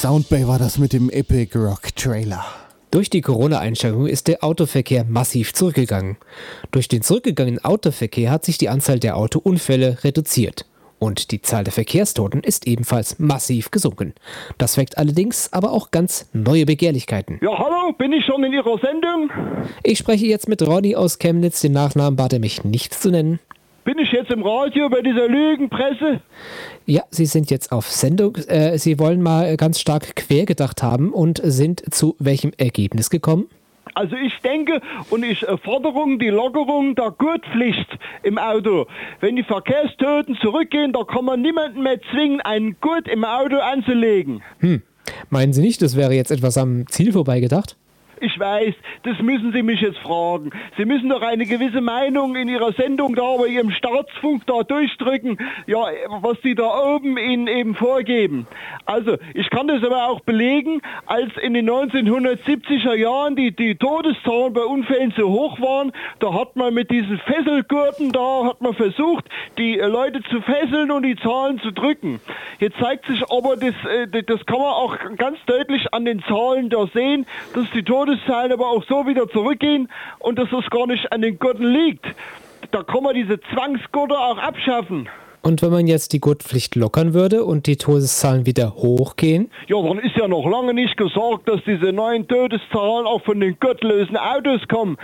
Soundbay 0.03 0.49
war 0.49 0.59
das 0.59 0.79
mit 0.79 0.93
dem 0.93 1.11
Epic 1.11 1.57
Rock 1.57 1.95
Trailer. 1.95 2.45
Durch 2.91 3.09
die 3.09 3.21
Corona-Einschränkung 3.21 4.09
ist 4.09 4.27
der 4.27 4.43
Autoverkehr 4.43 5.05
massiv 5.05 5.55
zurückgegangen. 5.55 6.17
Durch 6.73 6.89
den 6.89 7.03
zurückgegangenen 7.03 7.65
Autoverkehr 7.65 8.33
hat 8.33 8.45
sich 8.45 8.59
die 8.59 8.69
Anzahl 8.69 8.99
der 8.99 9.17
Autounfälle 9.17 9.99
reduziert. 10.03 10.67
Und 10.99 11.31
die 11.31 11.41
Zahl 11.41 11.63
der 11.63 11.73
Verkehrstoten 11.73 12.41
ist 12.41 12.67
ebenfalls 12.67 13.21
massiv 13.21 13.71
gesunken. 13.71 14.13
Das 14.59 14.77
weckt 14.77 14.99
allerdings 14.99 15.53
aber 15.53 15.71
auch 15.71 15.93
ganz 15.93 16.29
neue 16.33 16.67
Begehrlichkeiten. 16.67 17.39
Ja, 17.41 17.57
hallo, 17.57 17.93
bin 17.97 18.13
ich 18.13 18.25
schon 18.25 18.43
in 18.43 18.53
Ihrer 18.53 18.79
Sendung? 18.79 19.31
Ich 19.85 19.99
spreche 19.99 20.27
jetzt 20.27 20.49
mit 20.49 20.63
Ronny 20.63 20.97
aus 20.97 21.21
Chemnitz, 21.21 21.61
den 21.61 21.75
Nachnamen 21.75 22.17
bat 22.17 22.33
er 22.33 22.41
mich 22.41 22.65
nicht 22.65 22.93
zu 22.93 23.13
nennen. 23.13 23.39
Bin 23.85 23.99
ich 23.99 24.13
jetzt 24.13 24.31
im 24.31 24.43
Radio 24.43 24.89
bei 24.89 25.03
dieser 25.03 25.27
Lügenpresse? 25.27 26.21
Ja, 26.87 27.03
Sie 27.11 27.27
sind 27.27 27.51
jetzt 27.51 27.73
auf 27.73 27.89
Sendung. 27.89 28.37
Äh, 28.47 28.79
Sie 28.79 28.99
wollen 29.01 29.21
mal 29.23 29.57
ganz 29.57 29.81
stark 29.81 30.15
quergedacht 30.15 30.85
haben 30.85 31.13
und 31.13 31.41
sind 31.43 31.83
zu 31.93 32.15
welchem 32.21 32.53
Ergebnis 32.57 33.11
gekommen? 33.11 33.49
Also 33.95 34.15
ich 34.17 34.39
denke 34.39 34.81
und 35.11 35.25
ich 35.25 35.43
äh, 35.43 35.57
Forderung 35.59 36.21
die 36.21 36.29
Lockerung 36.29 36.95
der 36.95 37.11
Gurtpflicht 37.11 37.99
im 38.23 38.39
Auto. 38.39 38.87
Wenn 39.21 39.35
die 39.35 39.43
Verkehrstoten 39.43 40.37
zurückgehen, 40.41 40.93
da 40.93 41.03
kann 41.03 41.25
man 41.25 41.43
niemanden 41.43 41.83
mehr 41.83 42.01
zwingen, 42.13 42.41
einen 42.41 42.77
Gurt 42.81 43.09
im 43.09 43.25
Auto 43.25 43.57
anzulegen. 43.57 44.43
Hm. 44.61 44.83
Meinen 45.29 45.53
Sie 45.53 45.61
nicht, 45.61 45.83
das 45.83 45.97
wäre 45.97 46.15
jetzt 46.15 46.31
etwas 46.31 46.57
am 46.57 46.87
Ziel 46.87 47.13
vorbeigedacht? 47.13 47.77
Ich 48.25 48.39
weiß, 48.39 48.73
das 49.03 49.19
müssen 49.19 49.53
Sie 49.53 49.65
mich 49.65 49.81
jetzt 49.81 49.99
fragen. 49.99 50.51
Sie 50.77 50.85
müssen 50.85 51.09
doch 51.09 51.23
eine 51.23 51.45
gewisse 51.45 51.81
Meinung 51.81 52.37
in 52.37 52.47
Ihrer 52.47 52.73
Sendung 52.73 53.17
da 53.17 53.37
bei 53.37 53.49
Ihrem 53.49 53.73
Staatsfunk 53.73 54.47
da 54.47 54.63
durchdrücken, 54.63 55.39
ja, 55.67 55.87
was 56.21 56.41
Sie 56.45 56.55
da 56.55 56.95
oben 56.95 57.19
Ihnen 57.19 57.49
eben 57.49 57.75
vorgeben. 57.75 58.47
Also, 58.87 59.17
ich 59.35 59.51
kann 59.51 59.67
das 59.67 59.83
aber 59.83 60.07
auch 60.07 60.21
belegen, 60.21 60.83
als 61.07 61.37
in 61.43 61.53
den 61.55 61.69
1970er 61.69 62.95
Jahren 62.95 63.35
die, 63.35 63.51
die 63.51 63.75
Todeszahlen 63.75 64.53
bei 64.53 64.63
Unfällen 64.63 65.13
so 65.17 65.29
hoch 65.29 65.61
waren, 65.61 65.91
da 66.21 66.33
hat 66.33 66.55
man 66.55 66.75
mit 66.75 66.93
diesen 66.93 67.19
Fesselgurten 67.19 68.13
da, 68.13 68.45
hat 68.45 68.61
man 68.61 68.75
versucht, 68.75 69.25
die 69.59 69.79
Leute 69.79 70.23
zu 70.31 70.41
fesseln 70.43 70.93
und 70.93 71.03
die 71.03 71.17
Zahlen 71.17 71.59
zu 71.59 71.73
drücken. 71.73 72.21
Jetzt 72.61 72.79
zeigt 72.79 73.05
sich 73.07 73.21
aber, 73.29 73.57
das, 73.57 73.75
äh, 73.91 74.23
das 74.23 74.47
kann 74.47 74.61
man 74.61 74.71
auch 74.71 74.97
ganz 75.17 75.39
deutlich 75.47 75.93
an 75.93 76.05
den 76.05 76.23
Zahlen 76.23 76.71
da 76.71 76.87
sehen, 76.87 77.27
dass 77.53 77.69
die 77.73 77.83
Todeszahlen 77.83 78.12
aber 78.29 78.69
auch 78.69 78.85
so 78.85 79.07
wieder 79.07 79.29
zurückgehen 79.29 79.89
und 80.19 80.39
dass 80.39 80.49
es 80.53 80.69
gar 80.71 80.87
nicht 80.87 81.13
an 81.13 81.23
den 81.23 81.39
Gurten 81.39 81.67
liegt. 81.67 82.07
Da 82.71 82.83
kann 82.83 83.03
man 83.03 83.15
diese 83.15 83.41
Zwangsgurte 83.41 84.19
auch 84.19 84.39
abschaffen. 84.39 85.09
Und 85.45 85.61
wenn 85.61 85.73
man 85.73 85.89
jetzt 85.89 86.13
die 86.13 86.21
Gurtpflicht 86.21 86.77
lockern 86.77 87.15
würde 87.15 87.45
und 87.45 87.67
die 87.67 87.77
Todeszahlen 87.77 88.47
wieder 88.47 88.77
hochgehen? 88.77 89.51
Ja, 89.67 89.83
dann 89.83 89.99
ist 89.99 90.17
ja 90.17 90.29
noch 90.29 90.47
lange 90.49 90.73
nicht 90.73 90.97
gesagt, 90.97 91.49
dass 91.49 91.61
diese 91.67 91.93
neuen 91.93 92.29
Todeszahlen 92.29 93.07
auch 93.07 93.23
von 93.23 93.41
den 93.41 93.59
gürtellosen 93.59 94.17
Autos 94.17 94.61
kommen. 94.69 94.97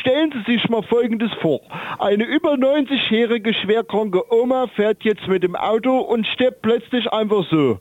Stellen 0.00 0.32
Sie 0.32 0.54
sich 0.54 0.68
mal 0.68 0.82
Folgendes 0.82 1.30
vor. 1.40 1.60
Eine 2.00 2.24
über 2.24 2.54
90-jährige 2.54 3.54
schwerkranke 3.54 4.24
Oma 4.34 4.66
fährt 4.74 5.04
jetzt 5.04 5.28
mit 5.28 5.44
dem 5.44 5.54
Auto 5.54 5.98
und 5.98 6.26
stirbt 6.26 6.62
plötzlich 6.62 7.12
einfach 7.12 7.44
so. 7.48 7.78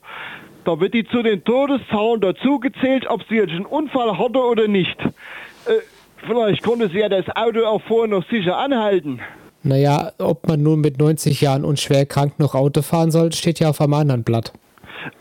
Da 0.65 0.79
wird 0.79 0.95
die 0.95 1.05
zu 1.05 1.21
den 1.21 1.43
Todeszahlen 1.43 2.21
dazugezählt, 2.21 3.05
ob 3.07 3.21
sie 3.29 3.35
jetzt 3.35 3.51
einen 3.51 3.67
Unfall 3.67 4.17
hatte 4.17 4.39
oder 4.39 4.67
nicht. 4.67 4.99
Äh, 4.99 5.81
vielleicht 6.27 6.63
konnte 6.63 6.89
sie 6.89 6.99
ja 6.99 7.09
das 7.09 7.25
Auto 7.35 7.63
auch 7.65 7.81
vorher 7.83 8.07
noch 8.07 8.27
sicher 8.29 8.57
anhalten. 8.57 9.19
Naja, 9.61 10.11
ob 10.17 10.47
man 10.47 10.63
nun 10.63 10.81
mit 10.81 10.99
90 10.99 11.39
Jahren 11.41 11.65
und 11.65 11.79
schwer 11.79 12.07
krank 12.07 12.39
noch 12.39 12.55
Auto 12.55 12.81
fahren 12.81 13.11
soll, 13.11 13.31
steht 13.31 13.59
ja 13.59 13.69
auf 13.69 13.79
einem 13.79 13.93
anderen 13.93 14.23
Blatt. 14.23 14.53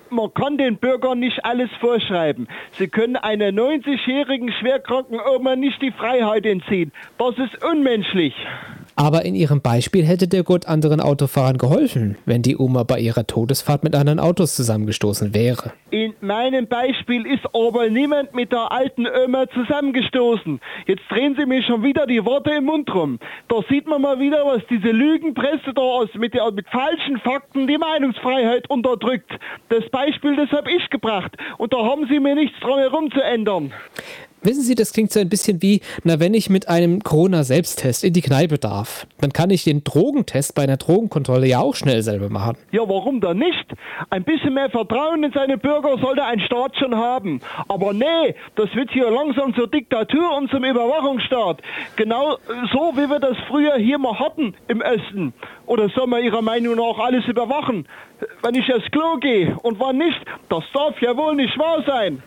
Man 0.09 0.33
kann 0.33 0.57
den 0.57 0.77
Bürgern 0.77 1.19
nicht 1.19 1.45
alles 1.45 1.71
vorschreiben. 1.81 2.49
Sie 2.79 2.89
können 2.89 3.17
einer 3.17 3.49
90-jährigen 3.49 4.51
schwerkranken 4.53 5.19
Oma 5.35 5.57
nicht 5.57 5.83
die 5.83 5.91
Freiheit 5.91 6.47
entziehen. 6.47 6.93
Das 7.19 7.37
ist 7.37 7.63
unmenschlich. 7.65 8.35
Aber 8.97 9.25
in 9.25 9.35
Ihrem 9.35 9.61
Beispiel 9.61 10.05
hätte 10.05 10.29
der 10.29 10.45
Gurt 10.45 10.69
anderen 10.69 11.01
Autofahrern 11.01 11.59
geholfen, 11.59 12.17
wenn 12.27 12.43
die 12.43 12.57
Oma 12.57 12.85
bei 12.85 13.01
ihrer 13.01 13.27
Todesfahrt 13.27 13.83
mit 13.83 13.95
anderen 13.95 14.21
Autos 14.21 14.55
zusammengestoßen 14.55 15.35
wäre. 15.35 15.73
In 15.91 16.15
meinem 16.21 16.69
Beispiel 16.69 17.27
ist 17.27 17.45
aber 17.53 17.91
niemand 17.91 18.35
mit 18.35 18.53
der 18.53 18.71
alten 18.71 19.07
Oma 19.07 19.49
zusammengestoßen. 19.51 20.61
Jetzt 20.87 21.03
drehen 21.09 21.35
Sie 21.39 21.47
mir 21.47 21.63
schon 21.63 21.83
wieder 21.83 22.07
die 22.07 22.25
Worte 22.25 22.51
im 22.51 22.65
Mund 22.65 22.93
rum. 22.95 23.19
Da 23.49 23.57
sieht 23.69 23.87
man 23.89 24.03
mal 24.03 24.21
wieder, 24.21 24.45
was 24.47 24.63
diese 24.71 24.91
Lügenpresse 24.91 25.73
da 25.75 25.83
aus 25.83 26.09
mit, 26.15 26.35
der, 26.35 26.51
mit 26.53 26.69
falschen 26.69 27.19
Fakten 27.19 27.67
die 27.67 27.79
Meinungsfreiheit 27.79 28.71
unterdrückt. 28.71 29.31
Das 29.71 29.89
Beispiel, 29.91 30.37
das 30.37 30.51
habe 30.51 30.71
ich 30.71 30.89
gebracht. 30.91 31.37
Und 31.59 31.73
da 31.73 31.79
haben 31.79 32.07
Sie 32.09 32.21
mir 32.21 32.35
nichts 32.35 32.59
dran 32.61 32.79
herum 32.79 33.11
zu 33.11 33.21
ändern. 33.21 33.73
Wissen 34.45 34.61
Sie, 34.61 34.75
das 34.75 34.93
klingt 34.93 35.11
so 35.11 35.21
ein 35.21 35.31
bisschen 35.31 35.63
wie, 35.63 35.81
na, 36.03 36.21
wenn 36.21 36.35
ich 36.35 36.51
mit 36.51 36.69
einem 36.69 37.03
Corona-Selbsttest 37.03 38.05
in 38.05 38.13
die 38.13 38.21
Kneipe 38.21 38.59
darf, 38.59 39.07
dann 39.19 39.33
kann 39.33 39.49
ich 39.49 39.65
den 39.65 39.85
Drogentest 39.85 40.55
bei 40.55 40.65
einer 40.65 40.77
Drogenkontrolle 40.77 41.47
ja 41.47 41.61
auch 41.61 41.75
schnell 41.75 42.03
selber 42.03 42.29
machen. 42.29 42.59
Ja, 42.71 42.83
warum 42.87 43.23
dann 43.23 43.39
nicht? 43.39 43.65
Ein 44.11 44.23
bisschen 44.23 44.53
mehr 44.53 44.69
Vertrauen 44.69 45.25
in 45.25 45.33
seine 45.33 45.57
Bürger 45.57 45.97
sollte 45.97 46.25
ein 46.25 46.41
Staat 46.41 46.77
schon 46.77 46.95
haben. 46.95 47.41
Aber 47.69 47.95
nee, 47.95 48.35
das 48.55 48.69
wird 48.75 48.91
hier 48.93 49.11
langsam 49.11 49.55
zur 49.55 49.67
Diktatur 49.67 50.37
und 50.37 50.51
zum 50.51 50.63
Überwachungsstaat. 50.63 51.63
Genau 51.97 52.37
so, 52.71 52.93
wie 52.97 53.09
wir 53.09 53.21
das 53.21 53.39
früher 53.49 53.77
hier 53.77 53.97
mal 53.97 54.19
hatten 54.19 54.55
im 54.69 54.83
Osten. 54.83 55.33
Oder 55.65 55.89
soll 55.89 56.07
man 56.07 56.23
Ihrer 56.23 56.43
Meinung 56.43 56.77
nach 56.77 56.99
alles 56.99 57.25
überwachen? 57.27 57.89
Wenn 58.43 58.57
ich 58.57 58.71
aufs 58.75 58.91
Klo 58.91 59.17
gehe 59.17 59.57
und 59.63 59.81
wann 59.81 59.97
nicht, 59.97 60.21
das 60.51 60.65
darf 60.75 61.01
ja 61.01 61.17
wohl 61.17 61.35
nicht 61.35 61.59
wahr 61.59 61.83
sein. 61.87 62.23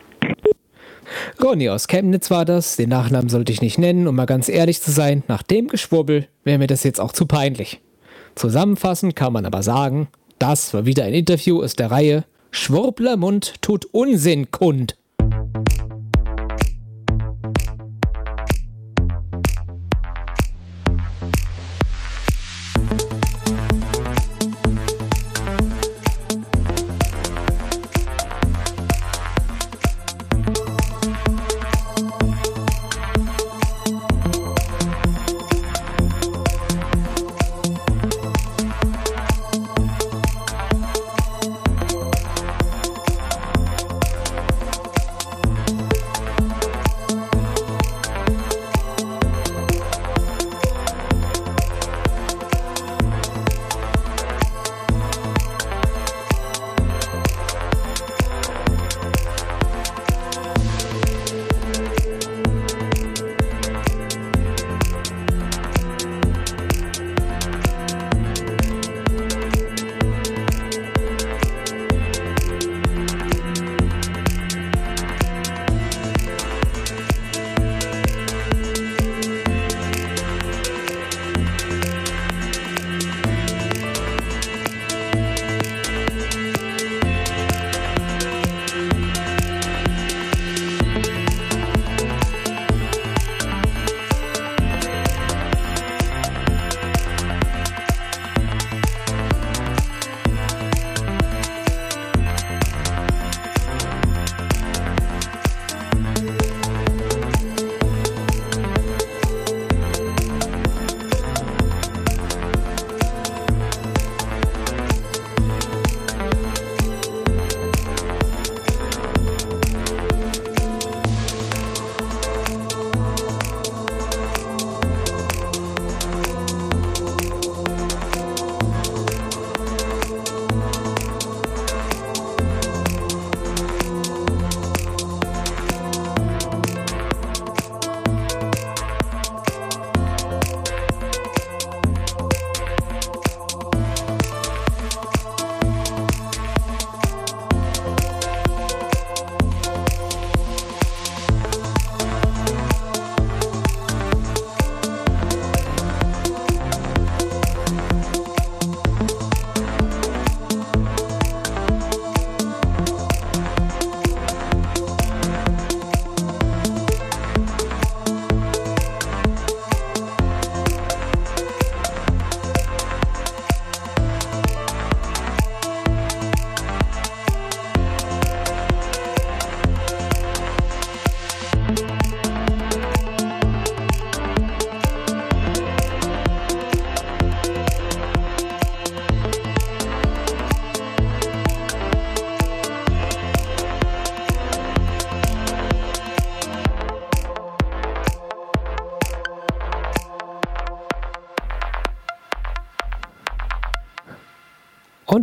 Ronny 1.42 1.70
aus 1.70 1.88
Chemnitz 1.88 2.30
war 2.30 2.46
das, 2.46 2.76
den 2.76 2.90
Nachnamen 2.90 3.30
sollte 3.30 3.52
ich 3.52 3.62
nicht 3.62 3.78
nennen, 3.78 4.08
um 4.08 4.16
mal 4.16 4.26
ganz 4.26 4.50
ehrlich 4.50 4.82
zu 4.82 4.92
sein, 4.92 5.24
nach 5.28 5.44
dem 5.44 5.68
Geschwurbel 5.68 6.28
wäre 6.44 6.58
mir 6.58 6.68
das 6.68 6.84
jetzt 6.84 7.00
auch 7.00 7.12
zu 7.12 7.26
peinlich. 7.26 7.80
Zusammenfassend 8.36 9.16
kann 9.16 9.34
man 9.34 9.46
aber 9.46 9.64
sagen, 9.64 10.10
das 10.40 10.74
war 10.74 10.86
wieder 10.86 11.06
ein 11.06 11.14
Interview 11.14 11.64
aus 11.64 11.76
der 11.76 11.92
Reihe 11.92 12.24
Schwurblermund 12.52 13.62
tut 13.62 13.86
Unsinn 13.86 14.52
kund. 14.52 14.98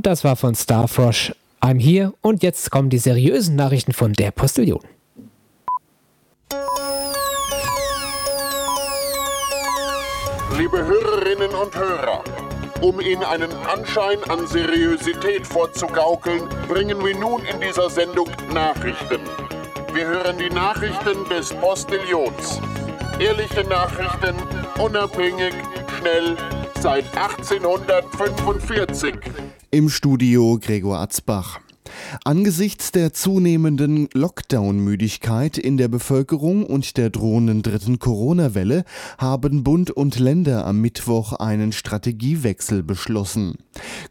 Das 0.05 0.23
war 0.23 0.37
von 0.37 0.55
Starfrosh. 0.55 1.33
I'm 1.62 1.81
here 1.81 2.12
und 2.21 2.43
jetzt 2.43 2.71
kommen 2.71 2.90
die 2.90 2.99
seriösen 2.99 3.57
Nachrichten 3.57 3.95
von 3.95 4.12
der 4.12 4.33
Postillion. 4.33 4.83
Liebe 10.59 10.85
Hörerinnen 10.85 11.55
und 11.55 11.75
Hörer, 11.75 12.23
um 12.83 13.01
Ihnen 13.01 13.25
einen 13.25 13.51
Anschein 13.67 14.23
an 14.29 14.47
Seriosität 14.47 15.47
vorzugaukeln, 15.47 16.51
bringen 16.69 17.03
wir 17.03 17.17
nun 17.17 17.43
in 17.47 17.59
dieser 17.62 17.88
Sendung 17.88 18.29
Nachrichten. 18.53 19.23
Wir 19.95 20.07
hören 20.07 20.37
die 20.37 20.51
Nachrichten 20.51 21.27
des 21.31 21.49
Postillions. 21.55 22.61
Ehrliche 23.19 23.64
Nachrichten, 23.64 24.37
unabhängig, 24.79 25.55
schnell, 25.99 26.37
seit 26.83 27.07
1845. 27.17 29.34
Im 29.75 29.89
Studio 29.89 30.61
Gregor 30.63 31.01
Atzbach. 31.01 31.59
Angesichts 32.25 32.93
der 32.93 33.13
zunehmenden 33.13 34.09
Lockdown-Müdigkeit 34.15 35.59
in 35.59 35.77
der 35.79 35.89
Bevölkerung 35.89 36.65
und 36.65 36.97
der 36.97 37.11
drohenden 37.11 37.63
dritten 37.63 37.99
Corona-Welle 37.99 38.85
haben 39.19 39.65
Bund 39.65 39.91
und 39.91 40.21
Länder 40.21 40.65
am 40.65 40.81
Mittwoch 40.81 41.33
einen 41.33 41.73
Strategiewechsel 41.73 42.85
beschlossen. 42.85 43.57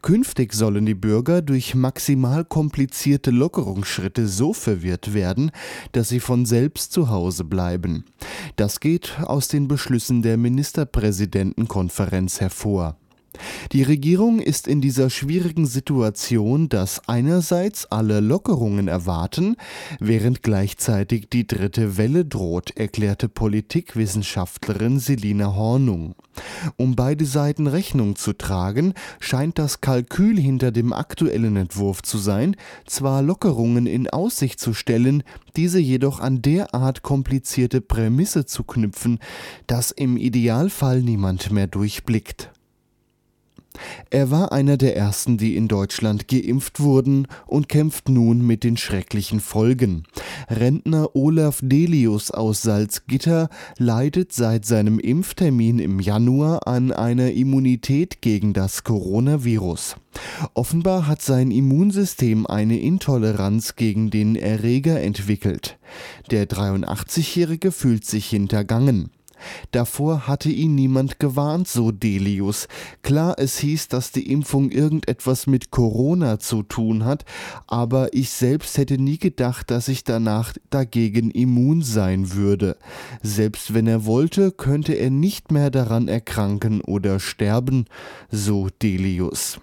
Künftig 0.02 0.52
sollen 0.52 0.84
die 0.84 0.92
Bürger 0.92 1.40
durch 1.40 1.74
maximal 1.74 2.44
komplizierte 2.44 3.30
Lockerungsschritte 3.30 4.28
so 4.28 4.52
verwirrt 4.52 5.14
werden, 5.14 5.50
dass 5.92 6.10
sie 6.10 6.20
von 6.20 6.44
selbst 6.44 6.92
zu 6.92 7.08
Hause 7.08 7.44
bleiben. 7.44 8.04
Das 8.56 8.80
geht 8.80 9.18
aus 9.22 9.48
den 9.48 9.66
Beschlüssen 9.66 10.20
der 10.20 10.36
Ministerpräsidentenkonferenz 10.36 12.42
hervor. 12.42 12.98
Die 13.72 13.82
Regierung 13.82 14.38
ist 14.38 14.68
in 14.68 14.80
dieser 14.80 15.10
schwierigen 15.10 15.66
Situation, 15.66 16.68
dass 16.68 17.08
einerseits 17.08 17.86
alle 17.86 18.20
Lockerungen 18.20 18.88
erwarten, 18.88 19.56
während 20.00 20.42
gleichzeitig 20.42 21.28
die 21.30 21.46
dritte 21.46 21.96
Welle 21.96 22.24
droht, 22.24 22.76
erklärte 22.76 23.28
Politikwissenschaftlerin 23.28 24.98
Selina 24.98 25.54
Hornung. 25.54 26.14
Um 26.76 26.96
beide 26.96 27.24
Seiten 27.26 27.66
Rechnung 27.66 28.16
zu 28.16 28.32
tragen, 28.32 28.94
scheint 29.20 29.58
das 29.58 29.80
Kalkül 29.80 30.38
hinter 30.38 30.72
dem 30.72 30.92
aktuellen 30.92 31.56
Entwurf 31.56 32.02
zu 32.02 32.18
sein, 32.18 32.56
zwar 32.86 33.22
Lockerungen 33.22 33.86
in 33.86 34.08
Aussicht 34.08 34.58
zu 34.58 34.74
stellen, 34.74 35.22
diese 35.56 35.78
jedoch 35.78 36.20
an 36.20 36.42
derart 36.42 37.02
komplizierte 37.02 37.80
Prämisse 37.80 38.46
zu 38.46 38.64
knüpfen, 38.64 39.18
dass 39.66 39.90
im 39.90 40.16
Idealfall 40.16 41.02
niemand 41.02 41.52
mehr 41.52 41.66
durchblickt. 41.66 42.50
Er 44.10 44.30
war 44.30 44.52
einer 44.52 44.76
der 44.76 44.96
ersten, 44.96 45.38
die 45.38 45.56
in 45.56 45.66
Deutschland 45.66 46.28
geimpft 46.28 46.80
wurden 46.80 47.26
und 47.46 47.68
kämpft 47.68 48.08
nun 48.08 48.46
mit 48.46 48.62
den 48.62 48.76
schrecklichen 48.76 49.40
Folgen. 49.40 50.04
Rentner 50.48 51.16
Olaf 51.16 51.58
Delius 51.62 52.30
aus 52.30 52.62
Salzgitter 52.62 53.48
leidet 53.78 54.32
seit 54.32 54.64
seinem 54.64 54.98
Impftermin 54.98 55.78
im 55.78 56.00
Januar 56.00 56.66
an 56.66 56.92
einer 56.92 57.32
Immunität 57.32 58.22
gegen 58.22 58.52
das 58.52 58.84
Coronavirus. 58.84 59.96
Offenbar 60.54 61.06
hat 61.06 61.22
sein 61.22 61.50
Immunsystem 61.50 62.46
eine 62.46 62.78
Intoleranz 62.78 63.74
gegen 63.74 64.10
den 64.10 64.36
Erreger 64.36 65.00
entwickelt. 65.00 65.76
Der 66.30 66.48
83-Jährige 66.48 67.72
fühlt 67.72 68.04
sich 68.04 68.26
hintergangen. 68.26 69.10
Davor 69.70 70.26
hatte 70.26 70.50
ihn 70.50 70.74
niemand 70.74 71.18
gewarnt, 71.18 71.68
so 71.68 71.90
Delius. 71.90 72.68
Klar, 73.02 73.36
es 73.38 73.58
hieß, 73.58 73.88
dass 73.88 74.12
die 74.12 74.30
Impfung 74.30 74.70
irgendetwas 74.70 75.46
mit 75.46 75.70
Corona 75.70 76.38
zu 76.38 76.62
tun 76.62 77.04
hat, 77.04 77.24
aber 77.66 78.12
ich 78.14 78.30
selbst 78.30 78.78
hätte 78.78 78.98
nie 78.98 79.18
gedacht, 79.18 79.70
dass 79.70 79.88
ich 79.88 80.04
danach 80.04 80.54
dagegen 80.70 81.30
immun 81.30 81.82
sein 81.82 82.32
würde. 82.32 82.76
Selbst 83.22 83.74
wenn 83.74 83.86
er 83.86 84.04
wollte, 84.04 84.52
könnte 84.52 84.94
er 84.94 85.10
nicht 85.10 85.50
mehr 85.50 85.70
daran 85.70 86.08
erkranken 86.08 86.80
oder 86.80 87.20
sterben, 87.20 87.86
so 88.30 88.68
Delius. 88.82 89.58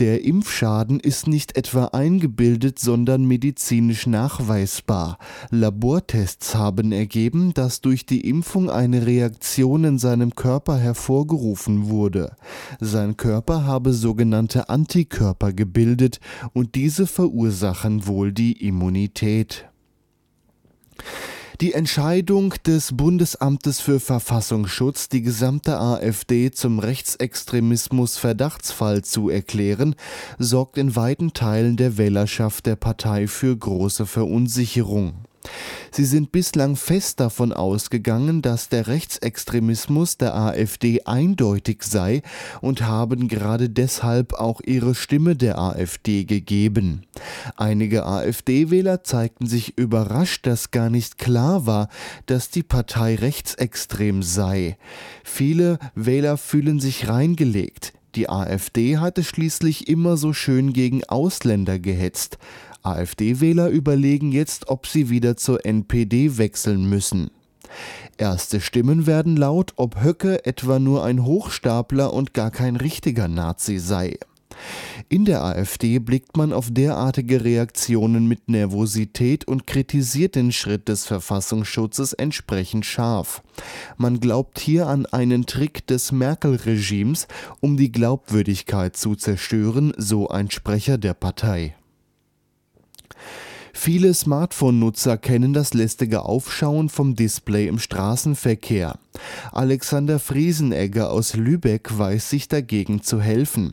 Der 0.00 0.24
Impfschaden 0.24 0.98
ist 0.98 1.28
nicht 1.28 1.56
etwa 1.56 1.84
eingebildet, 1.86 2.80
sondern 2.80 3.26
medizinisch 3.26 4.08
nachweisbar. 4.08 5.18
Labortests 5.50 6.56
haben 6.56 6.90
ergeben, 6.90 7.54
dass 7.54 7.80
durch 7.80 8.04
die 8.04 8.28
Impfung 8.28 8.70
eine 8.70 9.06
Reaktion 9.06 9.84
in 9.84 9.98
seinem 9.98 10.34
Körper 10.34 10.78
hervorgerufen 10.78 11.88
wurde. 11.88 12.34
Sein 12.80 13.16
Körper 13.16 13.66
habe 13.66 13.92
sogenannte 13.92 14.68
Antikörper 14.68 15.52
gebildet 15.52 16.18
und 16.52 16.74
diese 16.74 17.06
verursachen 17.06 18.08
wohl 18.08 18.32
die 18.32 18.66
Immunität. 18.66 19.66
Die 21.60 21.72
Entscheidung 21.72 22.52
des 22.66 22.96
Bundesamtes 22.96 23.80
für 23.80 24.00
Verfassungsschutz, 24.00 25.08
die 25.08 25.22
gesamte 25.22 25.78
AfD 25.78 26.50
zum 26.50 26.80
Rechtsextremismus 26.80 28.16
Verdachtsfall 28.16 29.04
zu 29.04 29.28
erklären, 29.28 29.94
sorgt 30.36 30.78
in 30.78 30.96
weiten 30.96 31.32
Teilen 31.32 31.76
der 31.76 31.96
Wählerschaft 31.96 32.66
der 32.66 32.74
Partei 32.74 33.28
für 33.28 33.56
große 33.56 34.04
Verunsicherung. 34.04 35.14
Sie 35.90 36.04
sind 36.04 36.32
bislang 36.32 36.76
fest 36.76 37.20
davon 37.20 37.52
ausgegangen, 37.52 38.42
dass 38.42 38.68
der 38.68 38.86
Rechtsextremismus 38.86 40.16
der 40.16 40.34
AfD 40.34 41.02
eindeutig 41.04 41.82
sei 41.84 42.22
und 42.60 42.82
haben 42.82 43.28
gerade 43.28 43.70
deshalb 43.70 44.34
auch 44.34 44.60
ihre 44.60 44.94
Stimme 44.94 45.36
der 45.36 45.58
AfD 45.58 46.24
gegeben. 46.24 47.02
Einige 47.56 48.06
AfD-Wähler 48.06 49.04
zeigten 49.04 49.46
sich 49.46 49.78
überrascht, 49.78 50.46
dass 50.46 50.70
gar 50.70 50.90
nicht 50.90 51.18
klar 51.18 51.66
war, 51.66 51.88
dass 52.26 52.50
die 52.50 52.62
Partei 52.62 53.14
rechtsextrem 53.14 54.22
sei. 54.22 54.76
Viele 55.22 55.78
Wähler 55.94 56.36
fühlen 56.36 56.80
sich 56.80 57.08
reingelegt. 57.08 57.92
Die 58.14 58.28
AfD 58.28 58.98
hatte 58.98 59.24
schließlich 59.24 59.88
immer 59.88 60.16
so 60.16 60.32
schön 60.32 60.72
gegen 60.72 61.04
Ausländer 61.04 61.78
gehetzt. 61.78 62.38
AfD-Wähler 62.84 63.68
überlegen 63.70 64.32
jetzt, 64.32 64.68
ob 64.68 64.86
sie 64.86 65.10
wieder 65.10 65.36
zur 65.36 65.64
NPD 65.64 66.38
wechseln 66.38 66.88
müssen. 66.88 67.30
Erste 68.16 68.60
Stimmen 68.60 69.06
werden 69.06 69.36
laut, 69.36 69.72
ob 69.76 70.02
Höcke 70.02 70.44
etwa 70.46 70.78
nur 70.78 71.04
ein 71.04 71.24
Hochstapler 71.24 72.12
und 72.12 72.34
gar 72.34 72.50
kein 72.50 72.76
richtiger 72.76 73.26
Nazi 73.26 73.78
sei. 73.78 74.18
In 75.08 75.24
der 75.24 75.42
AfD 75.42 75.98
blickt 75.98 76.36
man 76.36 76.52
auf 76.52 76.68
derartige 76.70 77.44
Reaktionen 77.44 78.26
mit 78.26 78.48
Nervosität 78.48 79.46
und 79.46 79.66
kritisiert 79.66 80.36
den 80.36 80.52
Schritt 80.52 80.88
des 80.88 81.06
Verfassungsschutzes 81.06 82.12
entsprechend 82.12 82.86
scharf. 82.86 83.42
Man 83.96 84.20
glaubt 84.20 84.60
hier 84.60 84.86
an 84.86 85.06
einen 85.06 85.46
Trick 85.46 85.86
des 85.86 86.12
Merkel-Regimes, 86.12 87.26
um 87.60 87.76
die 87.76 87.92
Glaubwürdigkeit 87.92 88.96
zu 88.96 89.16
zerstören, 89.16 89.92
so 89.96 90.28
ein 90.28 90.50
Sprecher 90.50 90.98
der 90.98 91.14
Partei. 91.14 91.74
Viele 93.76 94.14
Smartphone-Nutzer 94.14 95.18
kennen 95.18 95.52
das 95.52 95.74
lästige 95.74 96.22
Aufschauen 96.22 96.88
vom 96.88 97.16
Display 97.16 97.66
im 97.66 97.78
Straßenverkehr. 97.78 98.98
Alexander 99.52 100.18
Friesenegger 100.18 101.10
aus 101.10 101.34
Lübeck 101.34 101.98
weiß 101.98 102.30
sich 102.30 102.48
dagegen 102.48 103.02
zu 103.02 103.20
helfen. 103.20 103.72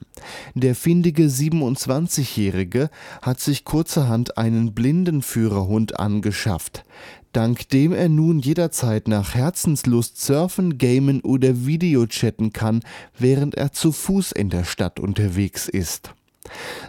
Der 0.53 0.75
findige 0.75 1.27
27-Jährige 1.27 2.89
hat 3.21 3.39
sich 3.39 3.63
kurzerhand 3.63 4.37
einen 4.37 4.73
Blindenführerhund 4.73 5.99
angeschafft. 5.99 6.83
Dank 7.31 7.69
dem 7.69 7.93
er 7.93 8.09
nun 8.09 8.39
jederzeit 8.39 9.07
nach 9.07 9.35
Herzenslust 9.35 10.19
surfen, 10.19 10.77
gamen 10.77 11.21
oder 11.21 11.65
Videochatten 11.65 12.51
kann, 12.51 12.81
während 13.17 13.55
er 13.55 13.71
zu 13.71 13.93
Fuß 13.93 14.33
in 14.33 14.49
der 14.49 14.65
Stadt 14.65 14.99
unterwegs 14.99 15.69
ist. 15.69 16.13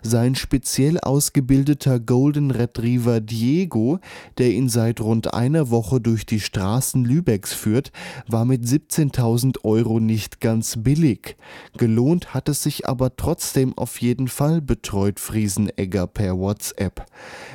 Sein 0.03 0.35
speziell 0.35 0.99
ausgebildeter 0.99 2.01
Golden 2.01 2.51
Retriever 2.51 3.21
Diego, 3.21 3.99
der 4.39 4.51
ihn 4.53 4.69
seit 4.69 5.01
rund 5.01 5.35
einer 5.35 5.71
Woche 5.71 6.01
durch 6.01 6.27
die 6.27 6.41
Straßen 6.41 7.05
Lübecks 7.05 7.53
führt, 7.53 7.93
war 8.27 8.45
mit 8.45 8.65
17.000 8.65 9.65
Euro 9.65 10.01
nicht 10.01 10.41
ganz 10.41 10.77
billig. 10.79 11.37
Gelohnt 11.77 12.35
hat 12.35 12.49
es 12.49 12.63
sich 12.63 12.89
aber 12.89 13.17
trotzdem 13.17 13.77
auf 13.77 14.01
jeden 14.01 14.29
Fall, 14.29 14.61
betreut 14.61 15.21
Friesenegger 15.21 16.07
per 16.07 16.39
WhatsApp. 16.39 17.07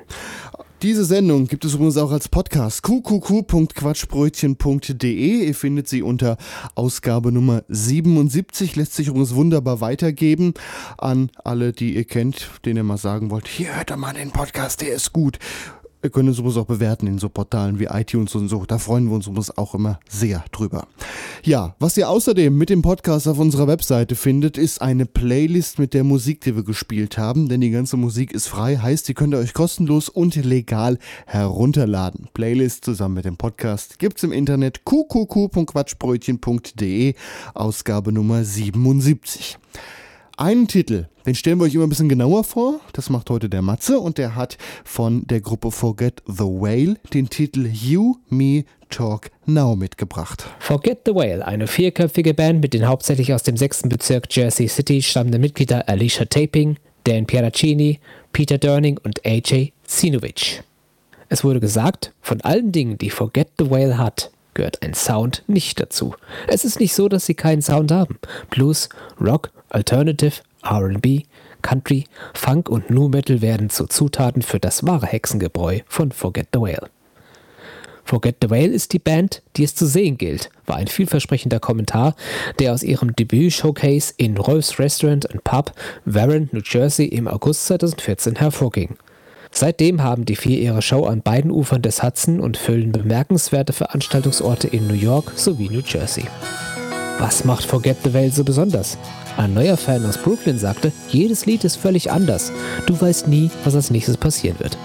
Diese 0.83 1.05
Sendung 1.05 1.47
gibt 1.47 1.65
es 1.65 1.75
übrigens 1.75 1.97
auch 1.97 2.11
als 2.11 2.29
Podcast. 2.29 2.83
qqq.quatschbrötchen.de. 2.83 5.47
Ihr 5.47 5.55
findet 5.55 5.87
sie 5.87 6.03
unter 6.03 6.37
Ausgabe 6.75 7.31
Nummer 7.31 7.63
77. 7.69 8.75
Lässt 8.75 8.95
sich 8.95 9.07
übrigens 9.07 9.37
wunderbar 9.37 9.81
weitergeben 9.81 10.55
an 10.99 11.31
alle, 11.45 11.73
die 11.73 11.95
ihr 11.95 12.05
kennt, 12.05 12.51
denen 12.65 12.79
ihr 12.79 12.83
mal 12.83 12.97
sagen 12.97 13.31
wollt, 13.31 13.47
hier 13.47 13.77
hört 13.77 13.91
doch 13.91 13.97
mal 13.97 14.13
den 14.13 14.33
Podcast, 14.33 14.81
der 14.81 14.93
ist 14.93 15.13
gut. 15.13 15.39
Ihr 16.05 16.11
könnt 16.11 16.29
uns 16.29 16.39
übrigens 16.39 16.57
auch 16.57 16.67
bewerten 16.67 17.07
in 17.07 17.19
so 17.19 17.29
Portalen 17.29 17.79
wie 17.79 17.85
iTunes 17.85 18.35
und 18.35 18.49
so. 18.49 18.65
Da 18.67 18.79
freuen 18.79 19.07
wir 19.07 19.15
uns 19.15 19.29
übrigens 19.29 19.57
auch 19.57 19.77
immer 19.77 20.01
sehr 20.09 20.45
drüber. 20.51 20.89
Ja, 21.45 21.77
was 21.79 21.97
ihr 21.97 22.09
außerdem 22.09 22.59
mit 22.59 22.71
dem 22.71 22.83
Podcast 22.83 23.29
auf 23.29 23.39
unserer 23.39 23.69
Webseite 23.69 24.17
findet, 24.17 24.59
ist 24.59 24.83
eine 24.83 25.07
Playlist 25.07 25.79
mit 25.79 25.95
der 25.95 26.03
Musik, 26.03 26.41
die 26.41 26.57
wir 26.57 26.65
gespielt 26.65 27.19
haben. 27.19 27.49
Denn 27.49 27.61
die 27.61 27.71
ganze 27.71 27.97
Musik 27.97 28.33
ist 28.33 28.49
frei, 28.49 28.79
heißt, 28.79 29.07
die 29.07 29.15
könnt 29.15 29.33
ihr 29.33 29.39
euch 29.39 29.55
kostenlos 29.55 30.09
und 30.09 30.35
legal 30.35 30.99
herunterladen. 31.27 32.27
Playlist 32.35 32.85
zusammen 32.85 33.15
mit 33.15 33.25
dem 33.25 33.37
Podcast 33.37 34.01
gibt's 34.01 34.25
im 34.25 34.33
Internet 34.33 34.85
qqq.quatschbrötchen.de, 34.85 37.15
Ausgabe 37.55 38.11
Nummer 38.11 38.43
77. 38.43 39.57
Einen 40.37 40.67
Titel, 40.67 41.07
den 41.27 41.35
stellen 41.35 41.59
wir 41.59 41.65
euch 41.65 41.75
immer 41.75 41.85
ein 41.85 41.89
bisschen 41.89 42.09
genauer 42.09 42.45
vor. 42.45 42.81
Das 42.93 43.11
macht 43.11 43.31
heute 43.31 43.49
der 43.49 43.63
Matze 43.63 43.99
und 43.99 44.19
der 44.19 44.35
hat 44.35 44.59
von 44.85 45.27
der 45.27 45.41
Gruppe 45.41 45.71
Forget 45.71 46.23
the 46.27 46.45
Whale 46.45 46.97
den 47.13 47.29
Titel 47.29 47.67
You, 47.67 48.17
Me, 48.29 48.65
Talk 48.91 49.31
Now 49.47 49.75
mitgebracht. 49.77 50.45
Forget 50.59 51.01
the 51.07 51.15
Whale, 51.15 51.47
eine 51.47 51.67
vierköpfige 51.67 52.35
Band 52.35 52.61
mit 52.61 52.75
den 52.75 52.87
hauptsächlich 52.87 53.33
aus 53.33 53.43
dem 53.43 53.57
sechsten 53.57 53.89
Bezirk 53.89 54.27
Jersey 54.31 54.69
City 54.69 55.03
stammenden 55.03 55.41
Mitglieder 55.41 55.89
Alicia 55.89 56.27
Taping, 56.27 56.77
Dan 57.05 57.27
Pieracini, 57.27 57.99
Peter 58.33 58.59
Durning 58.59 58.99
und 59.03 59.25
AJ 59.27 59.73
Zinovich. 59.85 60.63
Es 61.29 61.43
wurde 61.45 61.61
gesagt, 61.61 62.13
von 62.21 62.41
allen 62.43 62.73
Dingen, 62.73 62.99
die 62.99 63.11
Forget 63.11 63.49
the 63.59 63.71
Whale 63.71 63.97
hat, 63.97 64.31
gehört 64.55 64.83
ein 64.83 64.95
Sound 64.95 65.45
nicht 65.47 65.81
dazu. 65.81 66.15
Es 66.47 66.65
ist 66.65 66.79
nicht 66.79 66.95
so, 66.95 67.09
dass 67.09 67.27
sie 67.27 67.35
keinen 67.35 67.63
Sound 67.63 67.91
haben. 67.91 68.19
Blues, 68.51 68.89
Rock, 69.21 69.51
Alternative, 69.71 70.35
RB, 70.63 71.23
Country, 71.63 72.05
Funk 72.35 72.69
und 72.69 72.91
Nu 72.91 73.09
Metal 73.09 73.41
werden 73.41 73.71
zu 73.71 73.87
Zutaten 73.87 74.43
für 74.43 74.59
das 74.59 74.87
wahre 74.87 75.07
Hexengebräu 75.07 75.81
von 75.87 76.13
Forget 76.13 76.49
the 76.53 76.61
Whale. 76.61 76.89
Forget 78.05 78.37
the 78.43 78.51
Whale 78.51 78.73
ist 78.73 78.93
die 78.93 78.99
Band, 78.99 79.43
die 79.57 79.65
es 79.65 79.75
zu 79.75 79.87
sehen 79.87 80.19
gilt, 80.19 80.51
war 80.67 80.77
ein 80.77 80.89
vielversprechender 80.89 81.61
Kommentar, 81.61 82.15
der 82.59 82.73
aus 82.73 82.83
ihrem 82.83 83.15
Debüt-Showcase 83.15 84.15
in 84.17 84.37
Rolfs 84.37 84.79
Restaurant 84.79 85.31
and 85.31 85.45
Pub, 85.45 85.73
Warren, 86.05 86.49
New 86.53 86.63
Jersey 86.65 87.07
im 87.07 87.29
August 87.29 87.67
2014 87.67 88.37
hervorging. 88.37 88.97
Seitdem 89.55 90.03
haben 90.03 90.25
die 90.25 90.37
vier 90.37 90.59
ihre 90.59 90.83
Show 90.83 91.05
an 91.05 91.21
beiden 91.23 91.51
Ufern 91.51 91.83
des 91.83 92.03
Hudson 92.03 92.41
und 92.41 92.57
füllen 92.57 92.91
bemerkenswerte 92.91 93.73
Veranstaltungsorte 93.73 94.67
in 94.67 94.87
New 94.87 94.95
York 94.95 95.33
sowie 95.37 95.69
New 95.69 95.83
Jersey. 95.87 96.25
Was 97.19 97.45
macht 97.45 97.65
Forget 97.65 97.99
the 98.03 98.15
Whale 98.15 98.31
so 98.31 98.43
besonders? 98.43 98.97
Ein 99.37 99.55
neuer 99.55 99.77
Fan 99.77 100.05
aus 100.07 100.19
Brooklyn 100.19 100.59
sagte, 100.59 100.93
jedes 101.09 101.47
Lied 101.47 101.65
ist 101.65 101.77
völlig 101.77 102.11
anders. 102.11 102.53
Du 102.87 103.01
weißt 103.01 103.29
nie, 103.29 103.51
was 103.65 103.75
als 103.75 103.91
nächstes 103.91 104.17
passieren 104.17 104.59
wird. 104.61 104.77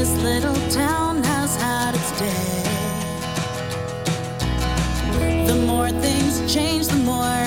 This 0.00 0.08
little 0.22 0.59
town 0.70 1.20
has 1.24 1.56
had 1.56 1.96
its 1.96 2.12
day. 2.18 2.62
The 5.46 5.56
more 5.66 5.90
things 5.90 6.52
change, 6.52 6.86
the 6.86 6.96
more 6.98 7.44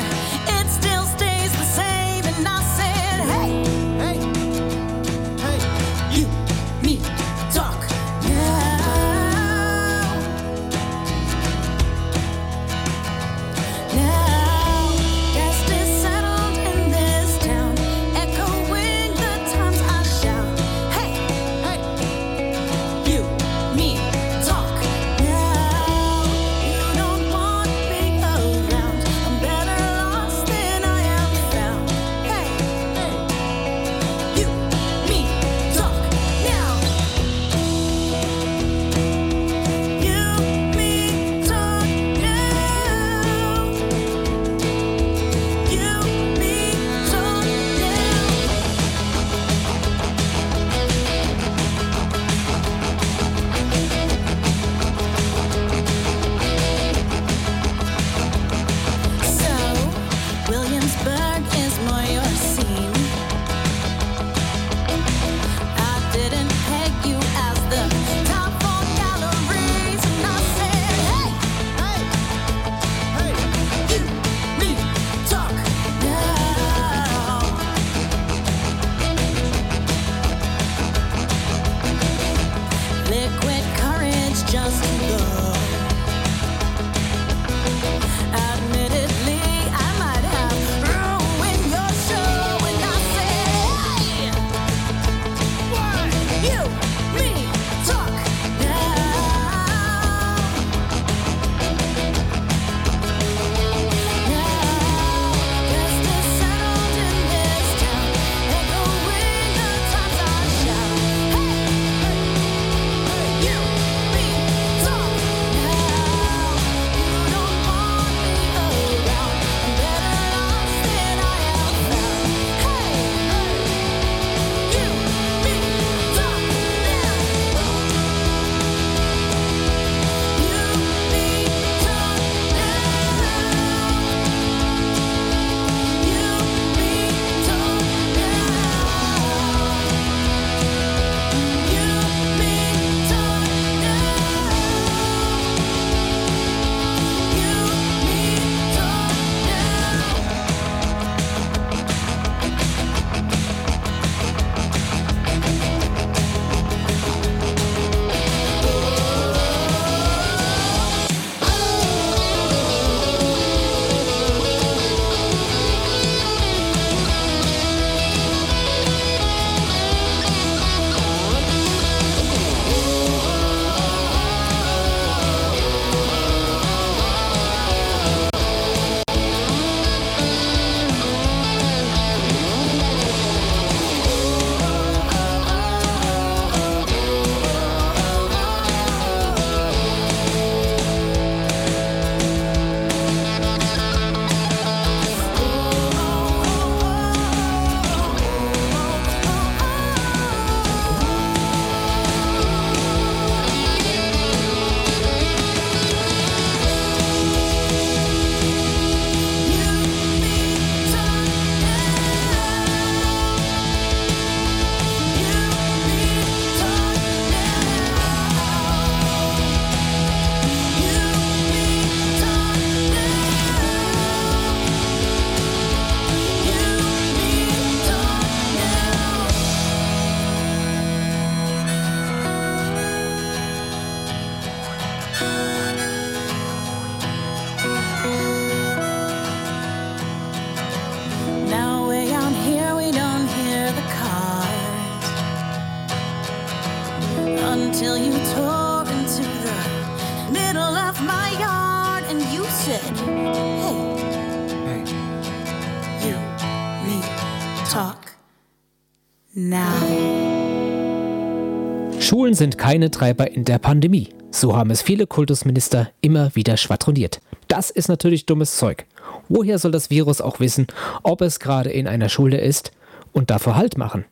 Schulen 262.34 262.52
sind 262.52 262.58
keine 262.58 262.90
Treiber 262.90 263.30
in 263.30 263.46
der 263.46 263.60
Pandemie. 263.60 264.10
So 264.32 264.58
haben 264.58 264.72
es 264.72 264.82
viele 264.82 265.06
Kultusminister 265.06 265.92
immer 266.02 266.36
wieder 266.36 266.58
schwadroniert. 266.58 267.22
Das 267.48 267.70
ist 267.70 267.90
natürlich 267.90 268.26
dummes 268.26 268.58
Zeug. 268.58 268.88
Woher 269.30 269.60
soll 269.60 269.72
das 269.72 269.92
Virus 269.92 270.20
auch 270.20 270.40
wissen, 270.40 270.66
ob 271.04 271.22
es 271.22 271.40
gerade 271.40 271.70
in 271.70 271.88
einer 271.88 272.10
Schule 272.10 272.40
ist 272.40 272.72
und 273.12 273.30
davor 273.30 273.56
Halt 273.56 273.78
machen? 273.78 274.06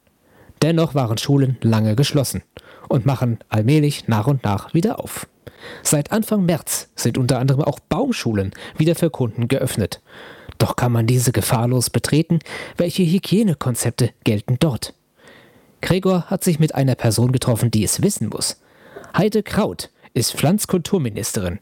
Dennoch 0.62 0.94
waren 0.94 1.18
Schulen 1.18 1.58
lange 1.62 1.96
geschlossen 1.96 2.44
und 2.90 3.08
machen 3.08 3.40
allmählich 3.50 4.08
nach 4.08 4.28
und 4.28 4.44
nach 4.44 4.76
wieder 4.76 5.00
auf. 5.00 5.28
Seit 5.82 6.12
Anfang 6.12 6.46
März 6.46 6.90
sind 6.96 7.18
unter 7.18 7.40
anderem 7.40 7.64
auch 7.64 7.80
Baumschulen 7.80 8.52
wieder 8.78 8.94
für 8.94 9.10
Kunden 9.10 9.48
geöffnet. 9.48 10.00
Doch 10.60 10.76
kann 10.76 10.92
man 10.92 11.08
diese 11.08 11.32
gefahrlos 11.32 11.90
betreten? 11.90 12.38
Welche 12.78 13.02
Hygienekonzepte 13.02 14.12
gelten 14.24 14.58
dort? 14.60 14.94
Gregor 15.82 16.26
hat 16.28 16.44
sich 16.44 16.60
mit 16.60 16.76
einer 16.76 16.96
Person 16.96 17.32
getroffen, 17.32 17.72
die 17.72 17.84
es 17.84 18.02
wissen 18.02 18.30
muss. 18.30 18.58
Heide 19.16 19.44
Kraut 19.44 19.90
ist 20.14 20.34
Pflanzkulturministerin. 20.34 21.60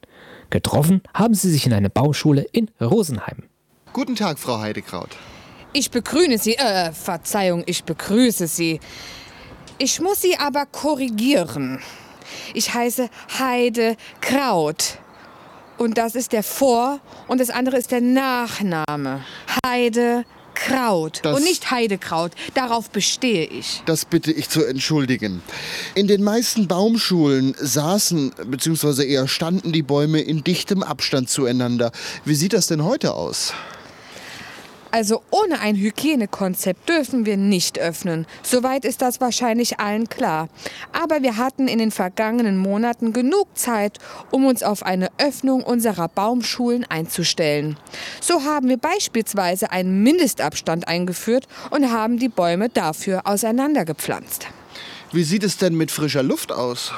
Getroffen 0.50 1.02
haben 1.14 1.34
sie 1.34 1.50
sich 1.52 1.66
in 1.66 1.74
einer 1.74 1.90
Baumschule 1.90 2.42
in 2.52 2.70
Rosenheim. 2.82 3.44
Guten 3.94 4.16
Tag, 4.16 4.40
Frau 4.40 4.60
Heidekraut. 4.60 5.10
Ich 5.74 5.92
begrüße 5.92 6.38
Sie, 6.40 6.56
äh, 6.56 6.92
Verzeihung, 6.92 7.64
ich 7.68 7.84
begrüße 7.84 8.48
Sie. 8.48 8.80
Ich 9.78 10.02
muss 10.02 10.22
Sie 10.22 10.38
aber 10.38 10.66
korrigieren. 10.66 11.80
Ich 12.54 12.74
heiße 12.74 13.10
Heide 13.38 13.96
Kraut. 14.22 14.98
Und 15.78 15.98
das 15.98 16.16
ist 16.16 16.34
der 16.34 16.44
Vor- 16.44 17.00
und 17.28 17.40
das 17.40 17.50
andere 17.50 17.78
ist 17.78 17.92
der 17.92 18.02
Nachname. 18.02 19.24
Heide 19.66 20.26
Kraut. 20.68 21.20
Das- 21.24 21.38
und 21.38 21.44
nicht 21.44 21.72
Heidekraut. 21.72 22.32
Darauf 22.54 22.90
bestehe 22.90 23.46
ich. 23.46 23.82
Das 23.86 24.06
bitte 24.06 24.32
ich 24.32 24.50
zu 24.50 24.64
entschuldigen. 24.66 25.42
In 25.96 26.08
den 26.08 26.24
meisten 26.24 26.68
Baumschulen 26.68 27.56
saßen 27.60 28.34
bzw. 28.46 29.06
eher 29.06 29.28
standen 29.28 29.72
die 29.72 29.84
Bäume 29.84 30.22
in 30.22 30.44
dichtem 30.44 30.84
Abstand 30.84 31.30
zueinander. 31.30 31.92
Wie 32.26 32.36
sieht 32.36 32.54
das 32.54 32.68
denn 32.68 32.84
heute 32.84 33.14
aus? 33.14 33.54
Also 34.92 35.22
ohne 35.30 35.60
ein 35.60 35.76
Hygienekonzept 35.76 36.90
dürfen 36.90 37.26
wir 37.26 37.38
nicht 37.38 37.78
öffnen. 37.78 38.26
Soweit 38.42 38.86
ist 38.86 39.02
das 39.02 39.22
wahrscheinlich 39.22 39.80
allen 39.80 40.10
klar. 40.10 40.50
Aber 40.94 41.22
wir 41.22 41.38
hatten 41.38 41.68
in 41.68 41.80
den 41.80 41.92
vergangenen 41.92 42.58
Monaten 42.58 43.14
genug 43.14 43.48
Zeit, 43.56 44.00
um 44.32 44.46
uns 44.46 44.64
auf 44.64 44.84
eine 44.84 45.10
Öffnung 45.20 45.64
unserer 45.64 46.08
Baumschulen 46.08 46.86
einzustellen. 46.90 47.78
So 48.20 48.44
haben 48.44 48.68
wir 48.68 48.78
beispielsweise 48.78 49.72
einen 49.72 50.02
Mindestabstand 50.02 50.88
eingeführt 50.88 51.48
und 51.70 51.92
haben 51.92 52.18
die 52.18 52.30
Bäume 52.30 52.70
dafür 52.70 53.22
auseinandergepflanzt. 53.26 54.48
Wie 55.12 55.24
sieht 55.24 55.44
es 55.44 55.58
denn 55.58 55.76
mit 55.76 55.92
frischer 55.92 56.24
Luft 56.24 56.52
aus? 56.52 56.94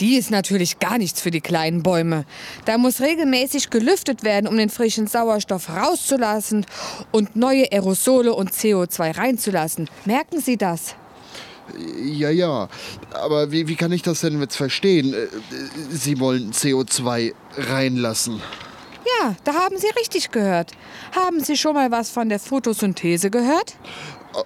Die 0.00 0.16
ist 0.16 0.30
natürlich 0.30 0.78
gar 0.78 0.98
nichts 0.98 1.20
für 1.20 1.30
die 1.30 1.40
kleinen 1.40 1.82
Bäume. 1.82 2.24
Da 2.64 2.78
muss 2.78 3.00
regelmäßig 3.00 3.70
gelüftet 3.70 4.24
werden, 4.24 4.46
um 4.46 4.56
den 4.56 4.68
frischen 4.68 5.06
Sauerstoff 5.06 5.70
rauszulassen 5.70 6.66
und 7.12 7.36
neue 7.36 7.72
Aerosole 7.72 8.34
und 8.34 8.52
CO2 8.52 9.16
reinzulassen. 9.16 9.88
Merken 10.04 10.40
Sie 10.40 10.56
das? 10.56 10.94
Ja, 11.98 12.30
ja. 12.30 12.68
Aber 13.12 13.50
wie, 13.50 13.66
wie 13.68 13.76
kann 13.76 13.92
ich 13.92 14.02
das 14.02 14.20
denn 14.20 14.40
jetzt 14.40 14.56
verstehen? 14.56 15.14
Äh, 15.14 15.26
Sie 15.90 16.20
wollen 16.20 16.52
CO2 16.52 17.32
reinlassen. 17.56 18.40
Ja, 19.20 19.34
da 19.44 19.54
haben 19.54 19.78
Sie 19.78 19.88
richtig 19.98 20.30
gehört. 20.30 20.72
Haben 21.14 21.40
Sie 21.40 21.56
schon 21.56 21.74
mal 21.74 21.90
was 21.90 22.10
von 22.10 22.28
der 22.28 22.38
Photosynthese 22.38 23.30
gehört? 23.30 23.76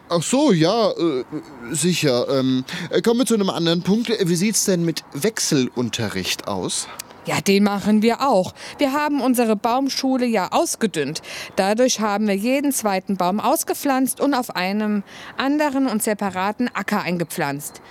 Ach 0.09 0.23
so, 0.23 0.53
ja, 0.53 0.91
äh, 0.91 1.25
sicher. 1.71 2.29
Ähm, 2.29 2.65
äh, 2.91 3.01
kommen 3.03 3.21
wir 3.21 3.27
zu 3.27 3.35
einem 3.35 3.51
anderen 3.51 3.83
Punkt. 3.83 4.09
Wie 4.09 4.37
sieht's 4.37 4.65
denn 4.65 4.85
mit 4.85 5.05
Wechselunterricht 5.13 6.49
aus? 6.49 6.87
Ja, 7.27 7.41
den 7.41 7.65
machen 7.65 8.03
wir 8.03 8.27
auch. 8.27 8.55
Wir 8.79 8.93
haben 8.93 9.21
unsere 9.21 9.55
Baumschule 9.55 10.27
ja 10.27 10.49
ausgedünnt. 10.53 11.21
Dadurch 11.57 12.01
haben 12.01 12.27
wir 12.27 12.35
jeden 12.35 12.73
zweiten 12.73 13.17
Baum 13.17 13.41
ausgepflanzt 13.41 14.21
und 14.21 14.33
auf 14.33 14.57
einem 14.57 15.03
anderen 15.37 15.87
und 15.87 16.03
separaten 16.03 16.69
Acker 16.75 17.03
eingepflanzt. 17.03 17.83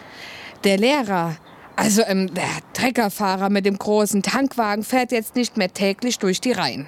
Der 0.64 0.78
Lehrer, 0.78 1.38
also 1.80 2.01
ähm, 2.05 2.34
der 2.34 2.49
Treckerfahrer 2.73 3.49
mit 3.49 3.65
dem 3.65 3.80
großen 3.80 4.21
Tankwagen, 4.21 4.84
fährt 4.84 5.11
jetzt 5.11 5.36
nicht 5.36 5.57
mehr 5.57 5.73
täglich 5.73 6.19
durch 6.19 6.41
die 6.41 6.51
Reihen. 6.51 6.88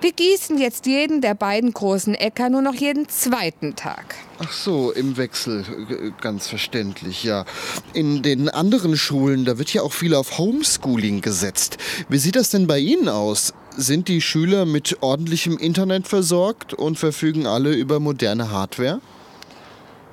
Wir 0.00 0.12
gießen 0.12 0.58
jetzt 0.58 0.86
jeden 0.86 1.20
der 1.20 1.34
beiden 1.34 1.72
großen 1.72 2.14
Äcker 2.14 2.48
nur 2.48 2.62
noch 2.62 2.74
jeden 2.74 3.08
zweiten 3.08 3.74
Tag. 3.76 4.14
Ach 4.38 4.52
so, 4.52 4.92
im 4.92 5.16
Wechsel, 5.16 5.64
G- 5.88 6.12
ganz 6.20 6.48
verständlich, 6.48 7.24
ja. 7.24 7.44
In 7.92 8.22
den 8.22 8.48
anderen 8.48 8.96
Schulen, 8.96 9.44
da 9.44 9.58
wird 9.58 9.74
ja 9.74 9.82
auch 9.82 9.92
viel 9.92 10.14
auf 10.14 10.38
Homeschooling 10.38 11.20
gesetzt. 11.20 11.76
Wie 12.08 12.18
sieht 12.18 12.36
das 12.36 12.50
denn 12.50 12.66
bei 12.66 12.78
Ihnen 12.78 13.08
aus? 13.08 13.52
Sind 13.76 14.08
die 14.08 14.20
Schüler 14.20 14.64
mit 14.64 15.02
ordentlichem 15.02 15.58
Internet 15.58 16.08
versorgt 16.08 16.72
und 16.72 16.98
verfügen 16.98 17.46
alle 17.46 17.74
über 17.74 18.00
moderne 18.00 18.50
Hardware? 18.50 19.00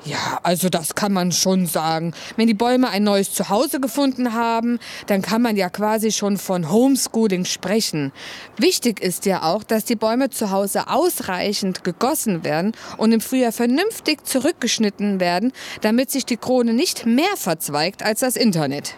Ja, 0.07 0.39
also 0.43 0.69
das 0.69 0.95
kann 0.95 1.11
man 1.11 1.33
schon 1.33 1.65
sagen. 1.65 2.13
Wenn 2.37 2.47
die 2.47 2.53
Bäume 2.53 2.89
ein 2.89 3.03
neues 3.03 3.33
Zuhause 3.33 3.81
gefunden 3.81 4.33
haben, 4.33 4.79
dann 5.07 5.21
kann 5.21 5.41
man 5.41 5.57
ja 5.57 5.69
quasi 5.69 6.13
schon 6.13 6.37
von 6.37 6.71
Homeschooling 6.71 7.43
sprechen. 7.43 8.13
Wichtig 8.55 9.01
ist 9.01 9.25
ja 9.25 9.43
auch, 9.43 9.63
dass 9.63 9.83
die 9.83 9.97
Bäume 9.97 10.29
zu 10.29 10.49
Hause 10.51 10.87
ausreichend 10.87 11.83
gegossen 11.83 12.45
werden 12.45 12.71
und 12.95 13.11
im 13.11 13.19
Frühjahr 13.19 13.51
vernünftig 13.51 14.25
zurückgeschnitten 14.25 15.19
werden, 15.19 15.51
damit 15.81 16.09
sich 16.09 16.25
die 16.25 16.37
Krone 16.37 16.73
nicht 16.73 17.05
mehr 17.05 17.35
verzweigt 17.35 18.01
als 18.01 18.21
das 18.21 18.37
Internet. 18.37 18.95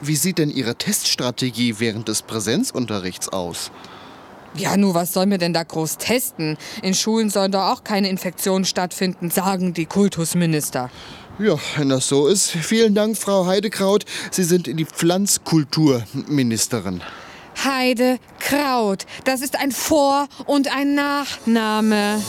Wie 0.00 0.16
sieht 0.16 0.38
denn 0.38 0.50
Ihre 0.50 0.74
Teststrategie 0.74 1.76
während 1.78 2.08
des 2.08 2.22
Präsenzunterrichts 2.22 3.28
aus? 3.28 3.70
Ja, 4.54 4.76
nu, 4.76 4.94
was 4.94 5.12
sollen 5.12 5.30
wir 5.30 5.38
denn 5.38 5.52
da 5.52 5.62
groß 5.62 5.98
testen? 5.98 6.56
In 6.82 6.94
Schulen 6.94 7.30
sollen 7.30 7.52
doch 7.52 7.70
auch 7.70 7.84
keine 7.84 8.08
Infektionen 8.08 8.64
stattfinden, 8.64 9.30
sagen 9.30 9.74
die 9.74 9.86
Kultusminister. 9.86 10.90
Ja, 11.38 11.54
wenn 11.76 11.88
das 11.88 12.08
so 12.08 12.26
ist. 12.26 12.50
Vielen 12.50 12.94
Dank, 12.94 13.16
Frau 13.16 13.46
Heidekraut. 13.46 14.04
Sie 14.30 14.44
sind 14.44 14.66
die 14.66 14.84
Pflanzkulturministerin. 14.84 17.00
Heide 17.64 18.18
Kraut. 18.38 19.06
Das 19.24 19.40
ist 19.40 19.58
ein 19.58 19.72
Vor- 19.72 20.28
und 20.46 20.74
ein 20.74 20.94
Nachname. 20.94 22.20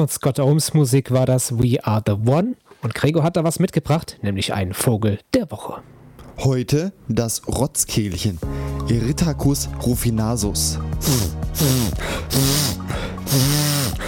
Von 0.00 0.08
Scott 0.08 0.40
Ohms 0.40 0.72
Musik 0.72 1.10
war 1.10 1.26
das 1.26 1.58
We 1.58 1.76
Are 1.84 2.02
the 2.06 2.12
One. 2.12 2.56
Und 2.80 2.94
Gregor 2.94 3.22
hat 3.22 3.36
da 3.36 3.44
was 3.44 3.58
mitgebracht, 3.58 4.16
nämlich 4.22 4.54
einen 4.54 4.72
Vogel 4.72 5.18
der 5.34 5.50
Woche. 5.50 5.82
Heute 6.38 6.94
das 7.08 7.46
Rotzkehlchen. 7.46 8.38
Erythacus 8.88 9.68
rufinasus. 9.84 10.78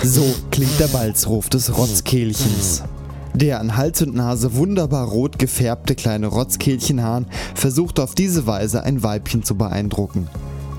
So 0.03 0.35
klingt 0.51 0.81
der 0.81 0.89
Balzruf 0.89 1.51
des 1.51 1.77
Rotzkehlchens. 1.77 2.85
Der 3.35 3.61
an 3.61 3.77
Hals 3.77 4.01
und 4.01 4.15
Nase 4.15 4.55
wunderbar 4.55 5.07
rot 5.07 5.39
gefärbte 5.39 5.95
kleine 5.95 6.29
Rotzkehlchenhahn 6.29 7.27
versucht 7.55 8.01
auf 8.01 8.15
diese 8.15 8.47
Weise 8.47 8.83
ein 8.83 9.03
Weibchen 9.03 9.43
zu 9.43 9.57
beeindrucken. 9.57 10.27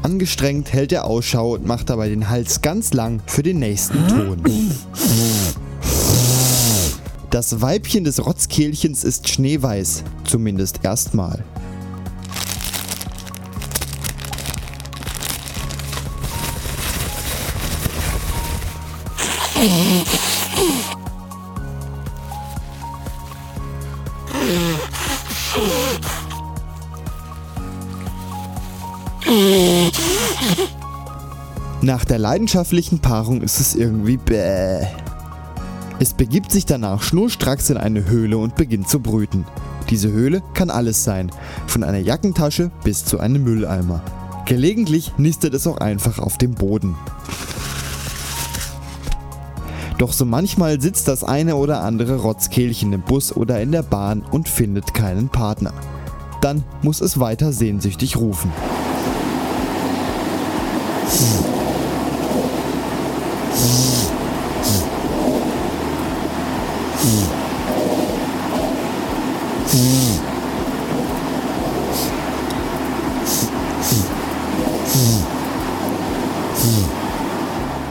Angestrengt 0.03 0.73
hält 0.73 0.91
er 0.91 1.05
Ausschau 1.05 1.53
und 1.53 1.65
macht 1.65 1.89
dabei 1.89 2.09
den 2.09 2.29
Hals 2.29 2.61
ganz 2.61 2.93
lang 2.93 3.21
für 3.25 3.41
den 3.41 3.59
nächsten 3.59 4.05
Ton. 4.09 4.43
Das 7.29 7.61
Weibchen 7.61 8.03
des 8.03 8.25
Rotzkehlchens 8.25 9.05
ist 9.05 9.29
schneeweiß, 9.29 10.03
zumindest 10.25 10.81
erstmal. 10.83 11.43
Nach 31.81 32.05
der 32.05 32.17
leidenschaftlichen 32.17 32.99
Paarung 32.99 33.41
ist 33.41 33.59
es 33.59 33.75
irgendwie 33.75 34.17
bäh. 34.17 34.87
Es 35.99 36.13
begibt 36.13 36.51
sich 36.51 36.65
danach 36.65 37.03
schnurstracks 37.03 37.69
in 37.69 37.77
eine 37.77 38.05
Höhle 38.05 38.37
und 38.37 38.55
beginnt 38.55 38.89
zu 38.89 38.99
brüten. 38.99 39.45
Diese 39.89 40.11
Höhle 40.11 40.41
kann 40.53 40.69
alles 40.69 41.03
sein, 41.03 41.29
von 41.67 41.83
einer 41.83 41.99
Jackentasche 41.99 42.71
bis 42.83 43.05
zu 43.05 43.19
einem 43.19 43.43
Mülleimer. 43.43 44.01
Gelegentlich 44.45 45.13
nistet 45.17 45.53
es 45.53 45.67
auch 45.67 45.77
einfach 45.77 46.19
auf 46.19 46.37
dem 46.37 46.55
Boden. 46.55 46.95
Doch 49.97 50.11
so 50.11 50.25
manchmal 50.25 50.81
sitzt 50.81 51.07
das 51.07 51.23
eine 51.23 51.55
oder 51.55 51.81
andere 51.81 52.17
Rotzkehlchen 52.17 52.91
im 52.93 53.01
Bus 53.01 53.35
oder 53.35 53.61
in 53.61 53.71
der 53.71 53.83
Bahn 53.83 54.21
und 54.21 54.49
findet 54.49 54.93
keinen 54.93 55.29
Partner. 55.29 55.73
Dann 56.41 56.63
muss 56.81 56.99
es 56.99 57.19
weiter 57.19 57.53
sehnsüchtig 57.53 58.17
rufen. 58.17 58.51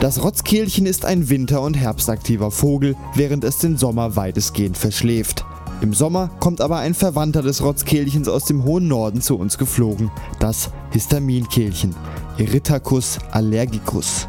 Das 0.00 0.22
Rotzkehlchen 0.22 0.86
ist 0.86 1.04
ein 1.04 1.30
winter- 1.30 1.62
und 1.62 1.74
herbstaktiver 1.74 2.50
Vogel, 2.50 2.96
während 3.14 3.44
es 3.44 3.58
den 3.58 3.78
Sommer 3.78 4.16
weitestgehend 4.16 4.76
verschläft. 4.76 5.44
Im 5.82 5.92
Sommer 5.94 6.30
kommt 6.38 6.60
aber 6.60 6.76
ein 6.76 6.94
Verwandter 6.94 7.42
des 7.42 7.60
Rotzkehlchens 7.60 8.28
aus 8.28 8.44
dem 8.44 8.62
hohen 8.62 8.86
Norden 8.86 9.20
zu 9.20 9.36
uns 9.36 9.58
geflogen, 9.58 10.12
das 10.38 10.70
Histaminkehlchen, 10.92 11.96
Erythacus 12.38 13.18
allergicus. 13.32 14.28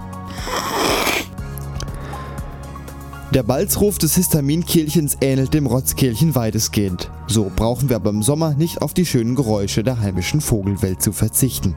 Der 3.36 3.44
Balzruf 3.44 4.00
des 4.00 4.16
Histaminkehlchens 4.16 5.18
ähnelt 5.22 5.54
dem 5.54 5.68
Rotzkehlchen 5.68 6.34
weitestgehend. 6.34 7.12
So 7.28 7.52
brauchen 7.56 7.88
wir 7.88 7.98
aber 7.98 8.10
im 8.10 8.24
Sommer 8.24 8.56
nicht 8.56 8.82
auf 8.82 8.96
die 8.96 9.06
schönen 9.06 9.36
Geräusche 9.36 9.84
der 9.84 10.00
heimischen 10.00 10.42
Vogelwelt 10.42 11.04
zu 11.04 11.12
verzichten. 11.12 11.76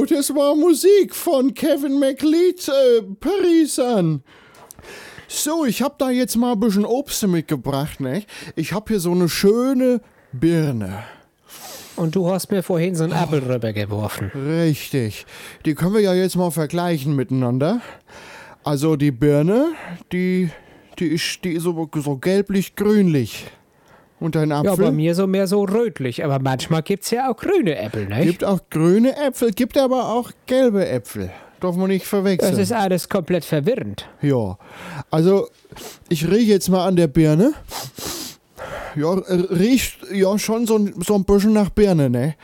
Jo, 0.00 0.06
das 0.06 0.34
war 0.34 0.54
Musik 0.54 1.14
von 1.14 1.52
Kevin 1.52 1.98
McLeod, 1.98 2.68
äh, 2.68 3.02
Parisern. 3.20 4.22
So, 5.28 5.66
ich 5.66 5.82
hab 5.82 5.98
da 5.98 6.10
jetzt 6.10 6.36
mal 6.36 6.52
ein 6.52 6.60
bisschen 6.60 6.86
Obst 6.86 7.26
mitgebracht, 7.26 8.00
ne? 8.00 8.24
Ich 8.56 8.72
hab 8.72 8.88
hier 8.88 8.98
so 8.98 9.12
eine 9.12 9.28
schöne 9.28 10.00
Birne. 10.32 11.04
Und 11.96 12.16
du 12.16 12.30
hast 12.30 12.50
mir 12.50 12.62
vorhin 12.62 12.94
so 12.94 13.04
einen 13.04 13.12
Apfel 13.12 13.40
rübergeworfen. 13.40 14.30
Richtig. 14.30 15.26
Die 15.66 15.74
können 15.74 15.92
wir 15.92 16.00
ja 16.00 16.14
jetzt 16.14 16.36
mal 16.36 16.50
vergleichen 16.50 17.14
miteinander. 17.14 17.82
Also 18.64 18.96
die 18.96 19.10
Birne, 19.10 19.72
die, 20.12 20.48
die 20.98 21.08
ist, 21.08 21.44
die 21.44 21.52
ist 21.52 21.64
so, 21.64 21.90
so 21.94 22.16
gelblich-grünlich. 22.16 23.44
Und 24.20 24.34
dein 24.34 24.50
Ja, 24.50 24.60
Apfel? 24.60 24.84
bei 24.86 24.90
mir 24.92 25.14
so 25.14 25.26
mehr 25.26 25.46
so 25.46 25.64
rötlich, 25.64 26.22
aber 26.24 26.38
manchmal 26.38 26.82
gibt's 26.82 27.10
ja 27.10 27.30
auch 27.30 27.36
grüne 27.36 27.76
Äpfel, 27.78 28.06
ne? 28.06 28.24
Gibt 28.24 28.44
auch 28.44 28.60
grüne 28.70 29.16
Äpfel, 29.16 29.50
gibt 29.52 29.78
aber 29.78 30.10
auch 30.10 30.30
gelbe 30.46 30.86
Äpfel. 30.86 31.30
Darf 31.60 31.74
man 31.76 31.88
nicht 31.88 32.06
verwechseln. 32.06 32.52
Das 32.52 32.60
ist 32.60 32.72
alles 32.72 33.08
komplett 33.08 33.44
verwirrend. 33.44 34.06
Ja, 34.22 34.58
also 35.10 35.48
ich 36.08 36.26
rieche 36.30 36.52
jetzt 36.52 36.68
mal 36.68 36.86
an 36.86 36.96
der 36.96 37.06
Birne. 37.06 37.52
Ja, 38.96 39.12
riecht 39.12 39.98
ja 40.12 40.38
schon 40.38 40.66
so, 40.66 40.76
ein- 40.76 40.94
so 41.06 41.14
ein 41.14 41.24
bisschen 41.24 41.52
nach 41.52 41.70
Birne, 41.70 42.10
ne? 42.10 42.34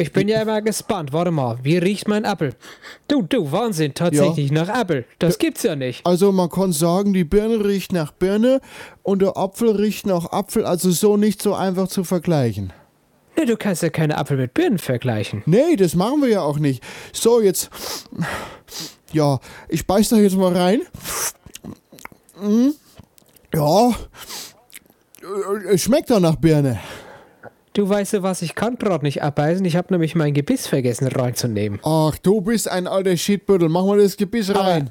Ich 0.00 0.12
bin 0.12 0.28
ja 0.28 0.40
immer 0.42 0.62
gespannt. 0.62 1.12
Warte 1.12 1.30
mal, 1.30 1.58
wie 1.62 1.76
riecht 1.76 2.08
mein 2.08 2.24
Apfel? 2.24 2.54
Du, 3.08 3.22
du, 3.22 3.52
Wahnsinn, 3.52 3.92
tatsächlich 3.94 4.50
nach 4.50 4.68
Apfel. 4.68 5.04
Das 5.18 5.38
gibt's 5.38 5.62
ja 5.62 5.76
nicht. 5.76 6.06
Also 6.06 6.32
man 6.32 6.48
kann 6.48 6.72
sagen, 6.72 7.12
die 7.12 7.24
Birne 7.24 7.64
riecht 7.64 7.92
nach 7.92 8.12
Birne 8.12 8.60
und 9.02 9.20
der 9.22 9.36
Apfel 9.36 9.70
riecht 9.70 10.06
nach 10.06 10.32
Apfel, 10.32 10.64
also 10.64 10.90
so 10.90 11.16
nicht 11.16 11.42
so 11.42 11.54
einfach 11.54 11.88
zu 11.88 12.04
vergleichen. 12.04 12.72
Ne, 13.36 13.46
du 13.46 13.56
kannst 13.56 13.82
ja 13.82 13.90
keine 13.90 14.16
Apfel 14.18 14.36
mit 14.38 14.54
Birnen 14.54 14.78
vergleichen. 14.78 15.42
Nee, 15.46 15.76
das 15.76 15.94
machen 15.94 16.22
wir 16.22 16.28
ja 16.28 16.40
auch 16.42 16.58
nicht. 16.58 16.82
So, 17.12 17.40
jetzt. 17.40 17.70
Ja, 19.12 19.38
ich 19.68 19.86
beiß 19.86 20.08
da 20.10 20.16
jetzt 20.16 20.36
mal 20.36 20.56
rein. 20.56 20.80
Mm, 22.40 22.70
Ja. 23.54 23.92
Es 25.70 25.82
schmeckt 25.82 26.10
doch 26.10 26.20
nach 26.20 26.36
Birne. 26.36 26.80
Du 27.72 27.88
weißt 27.88 28.14
ja 28.14 28.22
was, 28.22 28.42
ich 28.42 28.54
kann 28.56 28.76
gerade 28.76 29.04
nicht 29.04 29.22
abbeißen. 29.22 29.64
Ich 29.64 29.76
habe 29.76 29.92
nämlich 29.92 30.16
mein 30.16 30.34
Gebiss 30.34 30.66
vergessen 30.66 31.06
reinzunehmen. 31.06 31.78
Ach, 31.84 32.18
du 32.18 32.40
bist 32.40 32.68
ein 32.68 32.88
alter 32.88 33.16
Shitbüttel. 33.16 33.68
Mach 33.68 33.84
mal 33.84 33.98
das 33.98 34.16
Gebiss 34.16 34.52
rein. 34.54 34.90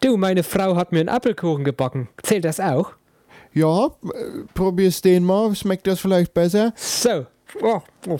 Du, 0.00 0.16
meine 0.16 0.42
Frau 0.44 0.76
hat 0.76 0.92
mir 0.92 1.00
einen 1.00 1.08
Apfelkuchen 1.08 1.64
gebacken. 1.64 2.08
Zählt 2.22 2.44
das 2.44 2.60
auch? 2.60 2.92
Ja, 3.54 3.86
äh, 3.86 3.90
probier's 4.54 5.00
den 5.00 5.24
mal. 5.24 5.54
Schmeckt 5.56 5.86
das 5.86 5.98
vielleicht 5.98 6.32
besser? 6.32 6.72
So. 6.76 7.26
Oh, 7.62 7.80
oh. 8.08 8.18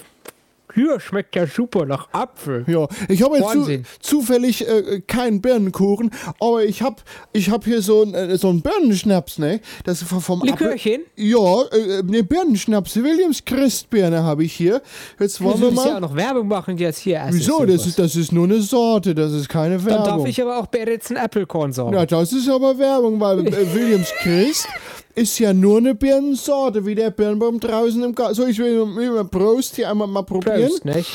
Hier 0.77 1.01
schmeckt 1.01 1.35
ja 1.35 1.47
super 1.49 1.85
nach 1.87 2.09
Apfel. 2.12 2.64
Ja, 2.68 2.87
ich 3.09 3.22
habe 3.22 3.39
jetzt 3.39 3.51
zu, 3.53 3.83
zufällig 3.99 4.68
äh, 4.68 5.01
keinen 5.01 5.41
Birnenkuchen, 5.41 6.11
aber 6.39 6.64
ich 6.64 6.83
habe 6.83 6.97
ich 7.33 7.51
hab 7.51 7.64
hier 7.64 7.83
so, 7.83 8.05
äh, 8.05 8.37
so 8.39 8.51
einen 8.51 8.62
Birnenschnaps, 8.62 9.39
ne? 9.39 9.61
Das 9.85 10.03
vom 10.05 10.43
Apfel- 10.43 10.51
Likörchen? 10.51 11.01
Ja, 11.16 11.62
äh, 11.72 12.03
ne 12.05 12.22
Birnenschnaps. 12.22 12.95
Williams 12.97 13.45
Christbirne 13.45 14.22
habe 14.22 14.45
ich 14.45 14.53
hier. 14.53 14.81
Jetzt 15.18 15.41
Du 15.41 15.45
wollen 15.45 15.61
wir 15.61 15.68
willst 15.70 15.85
ja 15.85 15.91
auch 15.91 15.95
mal. 15.95 16.01
noch 16.01 16.14
Werbung 16.14 16.47
machen 16.49 16.77
jetzt 16.79 16.99
hier. 16.99 17.27
Wieso? 17.31 17.64
Das 17.64 17.87
ist, 17.87 17.99
das 17.99 18.14
ist 18.14 18.31
nur 18.33 18.45
eine 18.45 18.61
Sorte, 18.61 19.14
das 19.14 19.33
ist 19.33 19.49
keine 19.49 19.79
Dann 19.79 19.87
Werbung. 19.87 20.05
darf 20.05 20.27
ich 20.27 20.41
aber 20.43 20.59
auch 20.59 20.66
Beritzen 20.66 21.16
Apfelkorn 21.16 21.72
sagen. 21.72 21.95
ja, 21.95 22.05
das 22.07 22.33
ist 22.33 22.49
aber 22.51 22.79
Werbung, 22.79 23.18
weil 23.18 23.47
äh, 23.49 23.74
Williams 23.74 24.12
Christ 24.20 24.68
ist 25.17 25.39
ja 25.39 25.53
nur 25.53 25.79
eine 25.79 25.95
Birnensorte, 25.95 26.85
wie 26.85 26.95
der 26.95 27.11
Birnbaum 27.11 27.59
draußen 27.59 28.03
im 28.05 28.14
Garten. 28.14 28.35
So, 28.35 28.47
ich 28.47 28.59
will, 28.59 28.95
will 28.95 29.11
mal 29.11 29.25
Prost 29.25 29.75
hier 29.75 29.91
einmal 29.91 30.07
mal 30.07 30.23
probieren. 30.23 30.69
Prost, 30.69 30.85
nicht? 30.85 31.11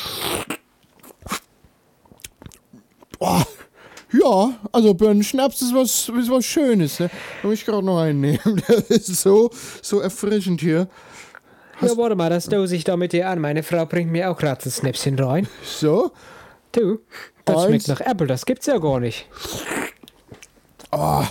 Ja, 4.12 4.54
also 4.72 4.92
Birnenschnaps 4.92 5.62
ist 5.62 5.72
was, 5.74 6.08
ist 6.08 6.30
was 6.30 6.44
Schönes. 6.44 6.98
Ne? 6.98 7.10
Da 7.40 7.48
muss 7.48 7.58
ich 7.58 7.64
gerade 7.64 7.86
noch 7.86 8.00
einen 8.00 8.20
nehmen. 8.20 8.62
Der 8.68 8.90
ist 8.90 9.06
so, 9.06 9.50
so 9.80 10.00
erfrischend 10.00 10.60
hier. 10.60 10.88
Ja, 11.80 11.96
warte 11.96 12.16
mal, 12.16 12.28
das 12.28 12.46
dose 12.46 12.76
ich 12.76 12.84
da 12.84 12.96
mit 12.96 13.12
dir 13.12 13.28
an. 13.28 13.40
Meine 13.40 13.62
Frau 13.62 13.86
bringt 13.86 14.10
mir 14.10 14.30
auch 14.30 14.36
gerade 14.36 14.62
das 14.64 14.76
Snäpschen 14.76 15.18
rein. 15.18 15.48
So? 15.64 16.10
Du, 16.72 17.00
das 17.44 17.56
Eins. 17.56 17.66
schmeckt 17.66 17.88
nach 17.88 18.00
Apple, 18.00 18.26
das 18.26 18.44
gibt's 18.44 18.66
ja 18.66 18.78
gar 18.78 19.00
nicht. 19.00 19.26
Oh. 20.90 21.24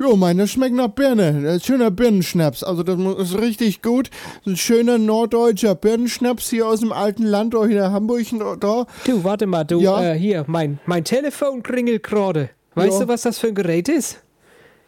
Jo, 0.00 0.14
meine 0.16 0.46
schmeckt 0.46 0.76
nach 0.76 0.88
Birne. 0.88 1.42
Das 1.42 1.56
ist 1.56 1.66
schöner 1.66 1.90
Birnenschnaps. 1.90 2.62
Also 2.62 2.82
das 2.84 2.98
ist 3.30 3.38
richtig 3.38 3.82
gut. 3.82 4.10
Ein 4.46 4.56
schöner 4.56 4.96
norddeutscher 4.96 5.74
Birnenschnaps 5.74 6.50
hier 6.50 6.66
aus 6.68 6.80
dem 6.80 6.92
alten 6.92 7.24
Land, 7.24 7.54
da 7.54 7.66
hier 7.66 7.84
in 7.86 7.90
Hamburg. 7.92 8.24
Da. 8.60 8.86
Du, 9.04 9.24
warte 9.24 9.46
mal, 9.46 9.64
du, 9.64 9.80
Ja? 9.80 10.12
äh, 10.12 10.18
hier, 10.18 10.44
mein, 10.46 10.78
mein 10.86 11.02
Telefon 11.04 11.62
klingelt 11.64 12.04
gerade. 12.04 12.50
Weißt 12.76 13.00
Ja. 13.00 13.06
du, 13.06 13.08
was 13.12 13.22
das 13.22 13.38
für 13.40 13.48
ein 13.48 13.54
Gerät 13.56 13.88
ist? 13.88 14.20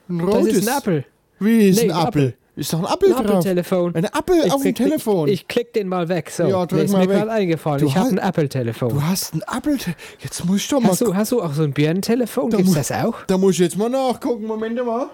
Ein 0.09 0.19
Das 0.19 0.29
rotes. 0.37 0.57
ist 0.59 0.69
ein 0.69 0.79
Apple. 0.79 1.05
Wie 1.41 1.69
ist 1.71 1.83
Nee, 1.83 1.91
ein 1.91 1.97
ein 1.97 2.07
Apfel? 2.07 2.35
Ist 2.61 2.75
doch 2.75 2.79
ein 2.81 2.85
Apfel 2.85 3.09
Ein 3.09 3.15
drauf. 3.25 3.25
Apple-Telefon. 3.37 3.95
Ein 3.95 4.05
Apfel 4.13 4.43
Ich 4.45 4.53
auf 4.53 4.63
dem 4.63 4.75
Telefon. 4.75 5.29
Ich, 5.29 5.33
ich 5.41 5.49
klick 5.49 5.73
den 5.73 5.89
mal 5.89 6.11
weg, 6.11 6.29
so. 6.31 6.43
Ja, 6.43 6.67
Der 6.67 6.83
ist 6.83 6.93
mal 6.93 7.07
mir 7.07 7.15
gerade 7.15 7.31
eingefallen. 7.31 7.81
Du 7.81 7.87
ich 7.87 7.97
habe 7.97 8.05
hast- 8.05 8.13
ein 8.13 8.19
Apple-Telefon. 8.19 8.89
Du 8.91 9.03
hast 9.03 9.33
ein 9.35 9.43
Apfel. 9.45 9.79
Jetzt 10.19 10.45
muss 10.45 10.59
ich 10.59 10.69
doch 10.69 10.79
mal 10.79 10.91
Hast 10.91 11.01
du, 11.01 11.15
hast 11.15 11.33
du 11.33 11.41
auch 11.43 11.55
so 11.55 11.63
ein 11.63 11.73
Birnentelefon? 11.73 12.51
Gibt's 12.51 12.67
mu- 12.69 12.75
das 12.75 12.93
auch? 12.93 13.15
Da 13.27 13.39
muss 13.39 13.53
ich 13.55 13.61
jetzt 13.61 13.79
mal 13.79 13.89
nachgucken. 13.89 14.45
Moment 14.47 14.77
mal. 14.85 15.07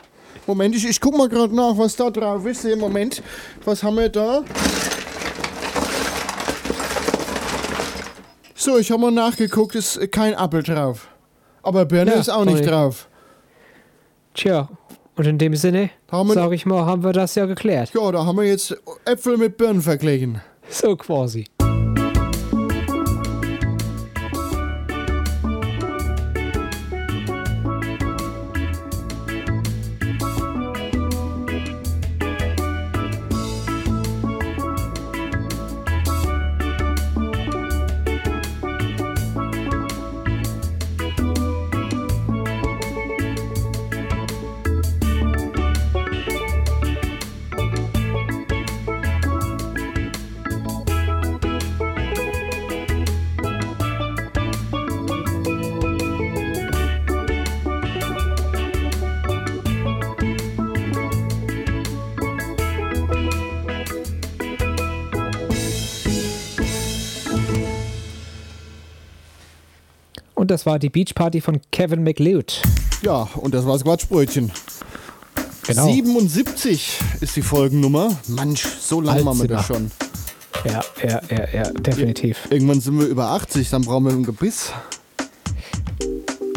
Moment, 0.49 0.75
ich, 0.75 0.89
ich 0.89 1.01
guck 1.01 1.17
mal 1.17 1.29
gerade 1.29 1.55
nach, 1.55 1.79
was 1.79 1.95
da 1.95 2.11
drauf 2.11 2.45
ist. 2.47 2.65
Moment. 2.77 3.23
Was 3.65 3.81
haben 3.85 3.95
wir 3.97 4.09
da? 4.09 4.43
So, 8.57 8.79
ich 8.79 8.91
habe 8.91 9.03
mal 9.03 9.13
nachgeguckt, 9.13 9.77
ist 9.77 10.01
kein 10.11 10.35
Apfel 10.35 10.65
drauf. 10.65 11.07
Aber 11.63 11.85
Birne 11.85 12.13
Ja, 12.13 12.19
ist 12.21 12.29
auch 12.29 12.45
nicht 12.45 12.67
drauf. 12.69 13.09
Tja, 14.35 14.69
und 15.17 15.27
in 15.27 15.39
dem 15.39 15.55
Sinne, 15.57 15.91
Haben 16.11 16.29
wir- 16.29 16.35
sag 16.35 16.53
ich 16.53 16.67
mal, 16.67 16.85
haben 16.87 17.03
wir 17.05 17.13
das 17.13 17.35
ja 17.35 17.47
geklärt. 17.47 17.93
Ja, 17.95 18.13
da 18.13 18.25
haben 18.25 18.37
wir 18.37 18.45
jetzt 18.45 18.77
Äpfel 19.05 19.37
mit 19.37 19.57
Birnen 19.57 19.83
verglichen. 19.83 20.41
So 20.69 20.97
quasi. 20.97 21.47
Und 70.47 70.53
das 70.53 70.65
war 70.65 70.79
die 70.79 70.91
Beachparty 70.91 71.41
von 71.41 71.61
Kevin 71.73 72.05
McLeod. 72.05 72.63
Ja, 73.03 73.29
und 73.35 73.53
das 73.53 73.67
war's 73.67 73.83
Quatschbrötchen. 73.83 74.53
Genau. 75.67 75.87
77 75.89 77.01
ist 77.21 77.35
die 77.35 77.43
Folgennummer. 77.43 78.17
Manch, 78.29 78.65
so 78.65 79.01
lange 79.01 79.25
machen 79.25 79.41
wir 79.41 79.49
das 79.49 79.67
schon. 79.67 79.91
Ja, 80.65 80.85
ja, 81.03 81.21
ja, 81.29 81.49
ja, 81.53 81.71
definitiv. 81.73 82.47
Irgendwann 82.49 82.81
sind 82.81 82.97
wir 82.97 83.09
über 83.09 83.31
80, 83.31 83.71
dann 83.71 83.83
brauchen 83.83 84.05
wir 84.05 84.13
ein 84.13 84.23
Gebiss. 84.23 84.71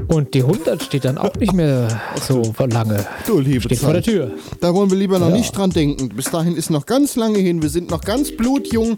Und 0.08 0.36
die 0.36 0.44
100 0.44 0.84
steht 0.84 1.06
dann 1.06 1.18
auch 1.18 1.34
nicht 1.34 1.54
mehr 1.54 2.00
so 2.22 2.44
lange. 2.60 3.08
Du 3.26 3.40
liebe 3.40 3.62
Steht 3.62 3.80
vor 3.80 3.94
der 3.94 4.04
Zeit. 4.04 4.14
Tür. 4.14 4.32
Da 4.62 4.72
wollen 4.76 4.92
wir 4.92 5.00
lieber 5.00 5.18
noch 5.18 5.30
Ja. 5.30 5.36
nicht 5.36 5.58
dran 5.58 5.72
denken. 5.72 6.10
Bis 6.10 6.26
dahin 6.30 6.56
ist 6.56 6.70
noch 6.70 6.86
ganz 6.86 7.16
lange 7.16 7.40
hin. 7.40 7.64
Wir 7.64 7.70
sind 7.70 7.90
noch 7.90 8.02
ganz 8.02 8.38
blutjung. 8.38 8.98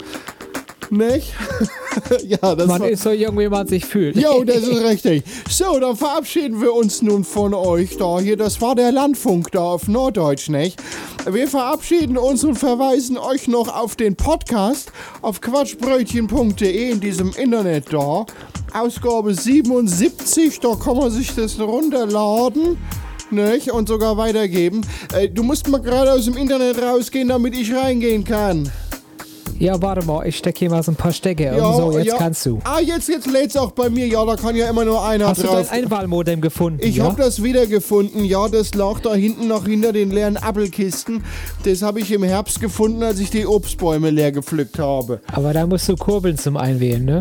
Nicht? 0.90 1.32
ja, 2.26 2.56
das 2.56 2.68
Man 2.68 2.82
war, 2.82 2.90
ist 2.90 3.04
so 3.04 3.12
jung, 3.12 3.38
wie 3.40 3.50
man 3.50 3.68
sich 3.68 3.86
fühlt. 3.86 4.16
Jo, 4.16 4.44
das 4.46 4.58
ist 4.58 4.84
richtig. 4.84 5.24
So, 5.50 5.80
dann 5.80 5.96
verabschieden 5.96 6.62
wir 6.62 6.74
uns 6.74 7.02
nun 7.02 7.24
von 7.24 7.54
euch 7.54 7.98
da. 7.98 8.20
Hier, 8.20 8.38
das 8.38 8.62
war 8.62 8.76
der 8.76 8.92
Landfunk 8.92 9.52
da 9.52 9.62
auf 9.62 9.88
Norddeutsch, 9.88 10.50
nicht? 10.50 10.82
Wir 11.30 11.48
verabschieden 11.48 12.18
uns 12.18 12.44
und 12.44 12.56
verweisen 12.56 13.18
euch 13.18 13.48
noch 13.48 13.68
auf 13.68 13.96
den 13.96 14.16
Podcast 14.16 14.92
auf 15.22 15.42
quatschbrötchen.de 15.42 16.92
in 16.92 17.00
diesem 17.00 17.34
Internet 17.34 17.92
da. 17.92 18.26
Ausgabe 18.74 19.34
77, 19.34 20.60
da 20.62 20.76
kann 20.76 20.98
man 20.98 21.12
sich 21.12 21.36
das 21.36 21.60
runterladen. 21.60 22.78
Nicht? 23.30 23.72
Und 23.72 23.88
sogar 23.88 24.18
weitergeben. 24.18 24.82
Äh, 25.14 25.30
du 25.30 25.44
musst 25.44 25.68
mal 25.70 25.82
gerade 25.82 26.12
aus 26.12 26.26
dem 26.26 26.36
Internet 26.36 26.82
rausgehen, 26.82 27.30
damit 27.30 27.56
ich 27.56 27.74
reingehen 27.74 28.26
kann. 28.26 28.70
Ja, 29.62 29.80
warte 29.80 30.04
mal, 30.08 30.26
ich 30.26 30.38
stecke 30.38 30.58
hier 30.58 30.72
mal 30.72 30.82
so 30.82 30.92
ein 30.92 30.96
paar 30.96 31.14
Stecker 31.14 31.52
um. 31.54 31.76
So, 31.76 31.98
jetzt 32.00 32.08
ja. 32.08 32.18
kannst 32.18 32.44
du. 32.48 32.58
Ah, 32.64 32.80
jetzt, 32.80 33.08
jetzt 33.08 33.28
lädt's 33.28 33.56
auch 33.56 33.70
bei 33.70 33.92
mir. 33.92 34.08
Ja, 34.08 34.26
da 34.26 34.36
kann 34.36 34.56
ja 34.56 34.68
immer 34.68 34.84
nur 34.86 35.06
einer 35.06 35.28
Hast 35.28 35.44
du 35.44 35.46
drauf. 35.46 35.70
dein 35.70 35.84
Einwahlmodem 35.84 36.42
gefunden? 36.42 36.80
Ich 36.82 36.96
ja? 36.96 37.04
hab 37.04 37.18
das 37.18 37.44
wiedergefunden. 37.44 38.26
Ja, 38.26 38.48
das 38.48 38.74
lag 38.74 39.02
da 39.02 39.14
hinten 39.14 39.48
noch 39.48 39.68
hinter 39.68 39.94
den 39.94 40.10
leeren 40.10 40.38
Apfelkisten. 40.38 41.24
Das 41.64 41.84
habe 41.84 42.00
ich 42.00 42.12
im 42.12 42.24
Herbst 42.24 42.60
gefunden, 42.60 43.04
als 43.04 43.20
ich 43.20 43.30
die 43.30 43.46
Obstbäume 43.46 44.10
leer 44.10 44.32
gepflückt 44.32 44.80
habe. 44.80 45.22
Aber 45.32 45.54
da 45.54 45.68
musst 45.68 45.88
du 45.88 45.96
kurbeln 45.96 46.40
zum 46.40 46.58
Einwählen, 46.58 47.06
ne? 47.06 47.20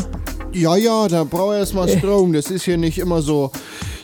Ja, 0.51 0.75
ja, 0.75 1.07
da 1.07 1.23
brauche 1.23 1.53
ich 1.53 1.59
erstmal 1.59 1.89
Strom. 1.95 2.33
Das 2.33 2.49
ist 2.49 2.63
hier 2.65 2.77
nicht 2.77 2.97
immer 2.97 3.21
so. 3.21 3.51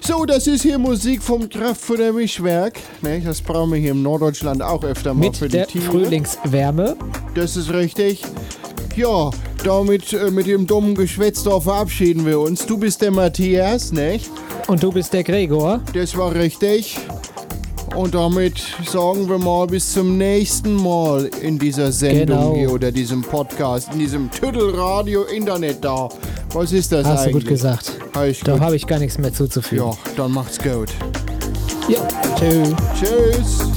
So, 0.02 0.26
das 0.26 0.48
ist 0.48 0.62
hier 0.62 0.78
Musik 0.80 1.22
vom 1.22 1.50
Treff 1.50 1.78
für 1.78 1.98
der 1.98 2.14
Mischwerk. 2.14 2.80
Ne, 3.02 3.22
das 3.24 3.42
brauchen 3.42 3.74
wir 3.74 3.80
hier 3.80 3.92
im 3.92 4.02
Norddeutschland 4.04 4.62
auch 4.62 4.84
öfter 4.84 5.14
mal 5.14 5.34
für 5.34 5.46
Mit 5.46 5.54
die 5.54 5.58
der 5.58 5.68
Tiere. 5.68 5.84
Frühlingswärme. 5.86 6.96
Das 7.36 7.58
ist 7.58 7.72
richtig. 7.74 8.22
Ja, 8.96 9.30
damit 9.64 10.14
äh, 10.14 10.32
mit 10.32 10.48
dem 10.48 10.66
dummen 10.66 10.96
Geschwätz 10.96 11.44
da 11.44 11.60
verabschieden 11.60 12.26
wir 12.26 12.40
uns. 12.40 12.66
Du 12.66 12.78
bist 12.78 13.02
der 13.02 13.12
Matthias, 13.12 13.92
nicht? 13.92 14.30
Und 14.68 14.82
du 14.82 14.92
bist 14.92 15.14
der 15.14 15.24
Gregor. 15.24 15.82
Das 15.94 16.16
war 16.18 16.34
richtig. 16.34 16.98
Und 17.96 18.14
damit 18.16 18.62
sagen 18.90 19.28
wir 19.28 19.38
mal 19.40 19.66
bis 19.68 19.94
zum 19.94 20.18
nächsten 20.18 20.74
Mal 20.76 21.30
in 21.42 21.58
dieser 21.58 21.92
Sendung 21.92 22.38
Genau. 22.40 22.56
hier 22.56 22.72
oder 22.72 22.92
diesem 22.92 23.22
Podcast, 23.24 23.90
in 23.94 24.00
diesem 24.00 24.30
Tüttelradio 24.32 25.24
Internet 25.24 25.84
da. 25.84 26.08
Was 26.54 26.72
ist 26.72 26.92
das 26.92 27.06
Hast 27.06 27.26
du 27.26 27.30
eigentlich? 27.30 27.44
gut 27.44 27.50
gesagt. 27.50 27.92
Hab 28.14 28.26
ich 28.26 28.40
Da 28.42 28.60
habe 28.60 28.76
ich 28.76 28.88
gar 28.88 29.00
nichts 29.00 29.18
mehr 29.18 29.34
zuzufügen. 29.34 29.86
Ja, 29.86 29.98
dann 30.16 30.32
macht's 30.32 30.58
gut. 30.58 30.90
Ja. 31.90 32.00
Tschüss. 32.38 32.74
Tschüss. 33.00 33.77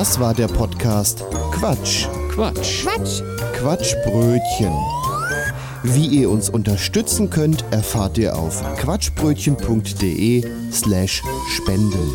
Das 0.00 0.18
war 0.18 0.32
der 0.32 0.48
Podcast 0.48 1.22
Quatsch. 1.52 2.06
Quatsch. 2.30 2.84
Quatsch. 2.84 3.20
Quatschbrötchen. 3.52 4.72
Wie 5.82 6.06
ihr 6.06 6.30
uns 6.30 6.48
unterstützen 6.48 7.28
könnt, 7.28 7.66
erfahrt 7.70 8.16
ihr 8.16 8.34
auf 8.34 8.62
quatschbrötchen.de 8.78 10.42
slash 10.72 11.22
spenden. 11.50 12.14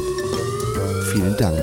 Vielen 1.12 1.38
Dank. 1.38 1.62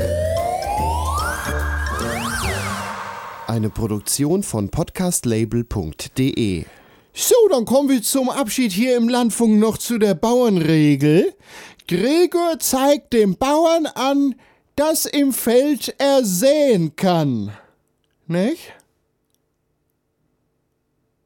Eine 3.49 3.71
Produktion 3.71 4.45
von 4.45 4.69
podcastlabel.de. 4.69 6.65
So, 7.13 7.35
dann 7.51 7.65
kommen 7.65 7.89
wir 7.89 8.01
zum 8.01 8.31
Abschied 8.31 8.71
hier 8.71 8.97
im 8.97 9.09
Landfunk 9.09 9.59
noch 9.59 9.77
zu 9.77 9.99
der 9.99 10.15
Bauernregel. 10.15 11.35
Gregor 11.89 12.61
zeigt 12.61 13.13
dem 13.13 13.35
Bauern 13.37 13.87
an, 13.87 14.37
dass 14.77 15.07
im 15.07 15.33
Feld 15.33 15.95
er 15.99 16.25
säen 16.25 16.97
kann. 16.97 17.53
Nicht? 18.27 18.73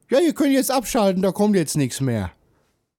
Ja, 0.09 0.19
ihr 0.19 0.33
könnt 0.33 0.53
jetzt 0.53 0.71
abschalten, 0.71 1.21
da 1.21 1.31
kommt 1.31 1.55
jetzt 1.55 1.75
nichts 1.75 1.99
mehr. 1.99 2.31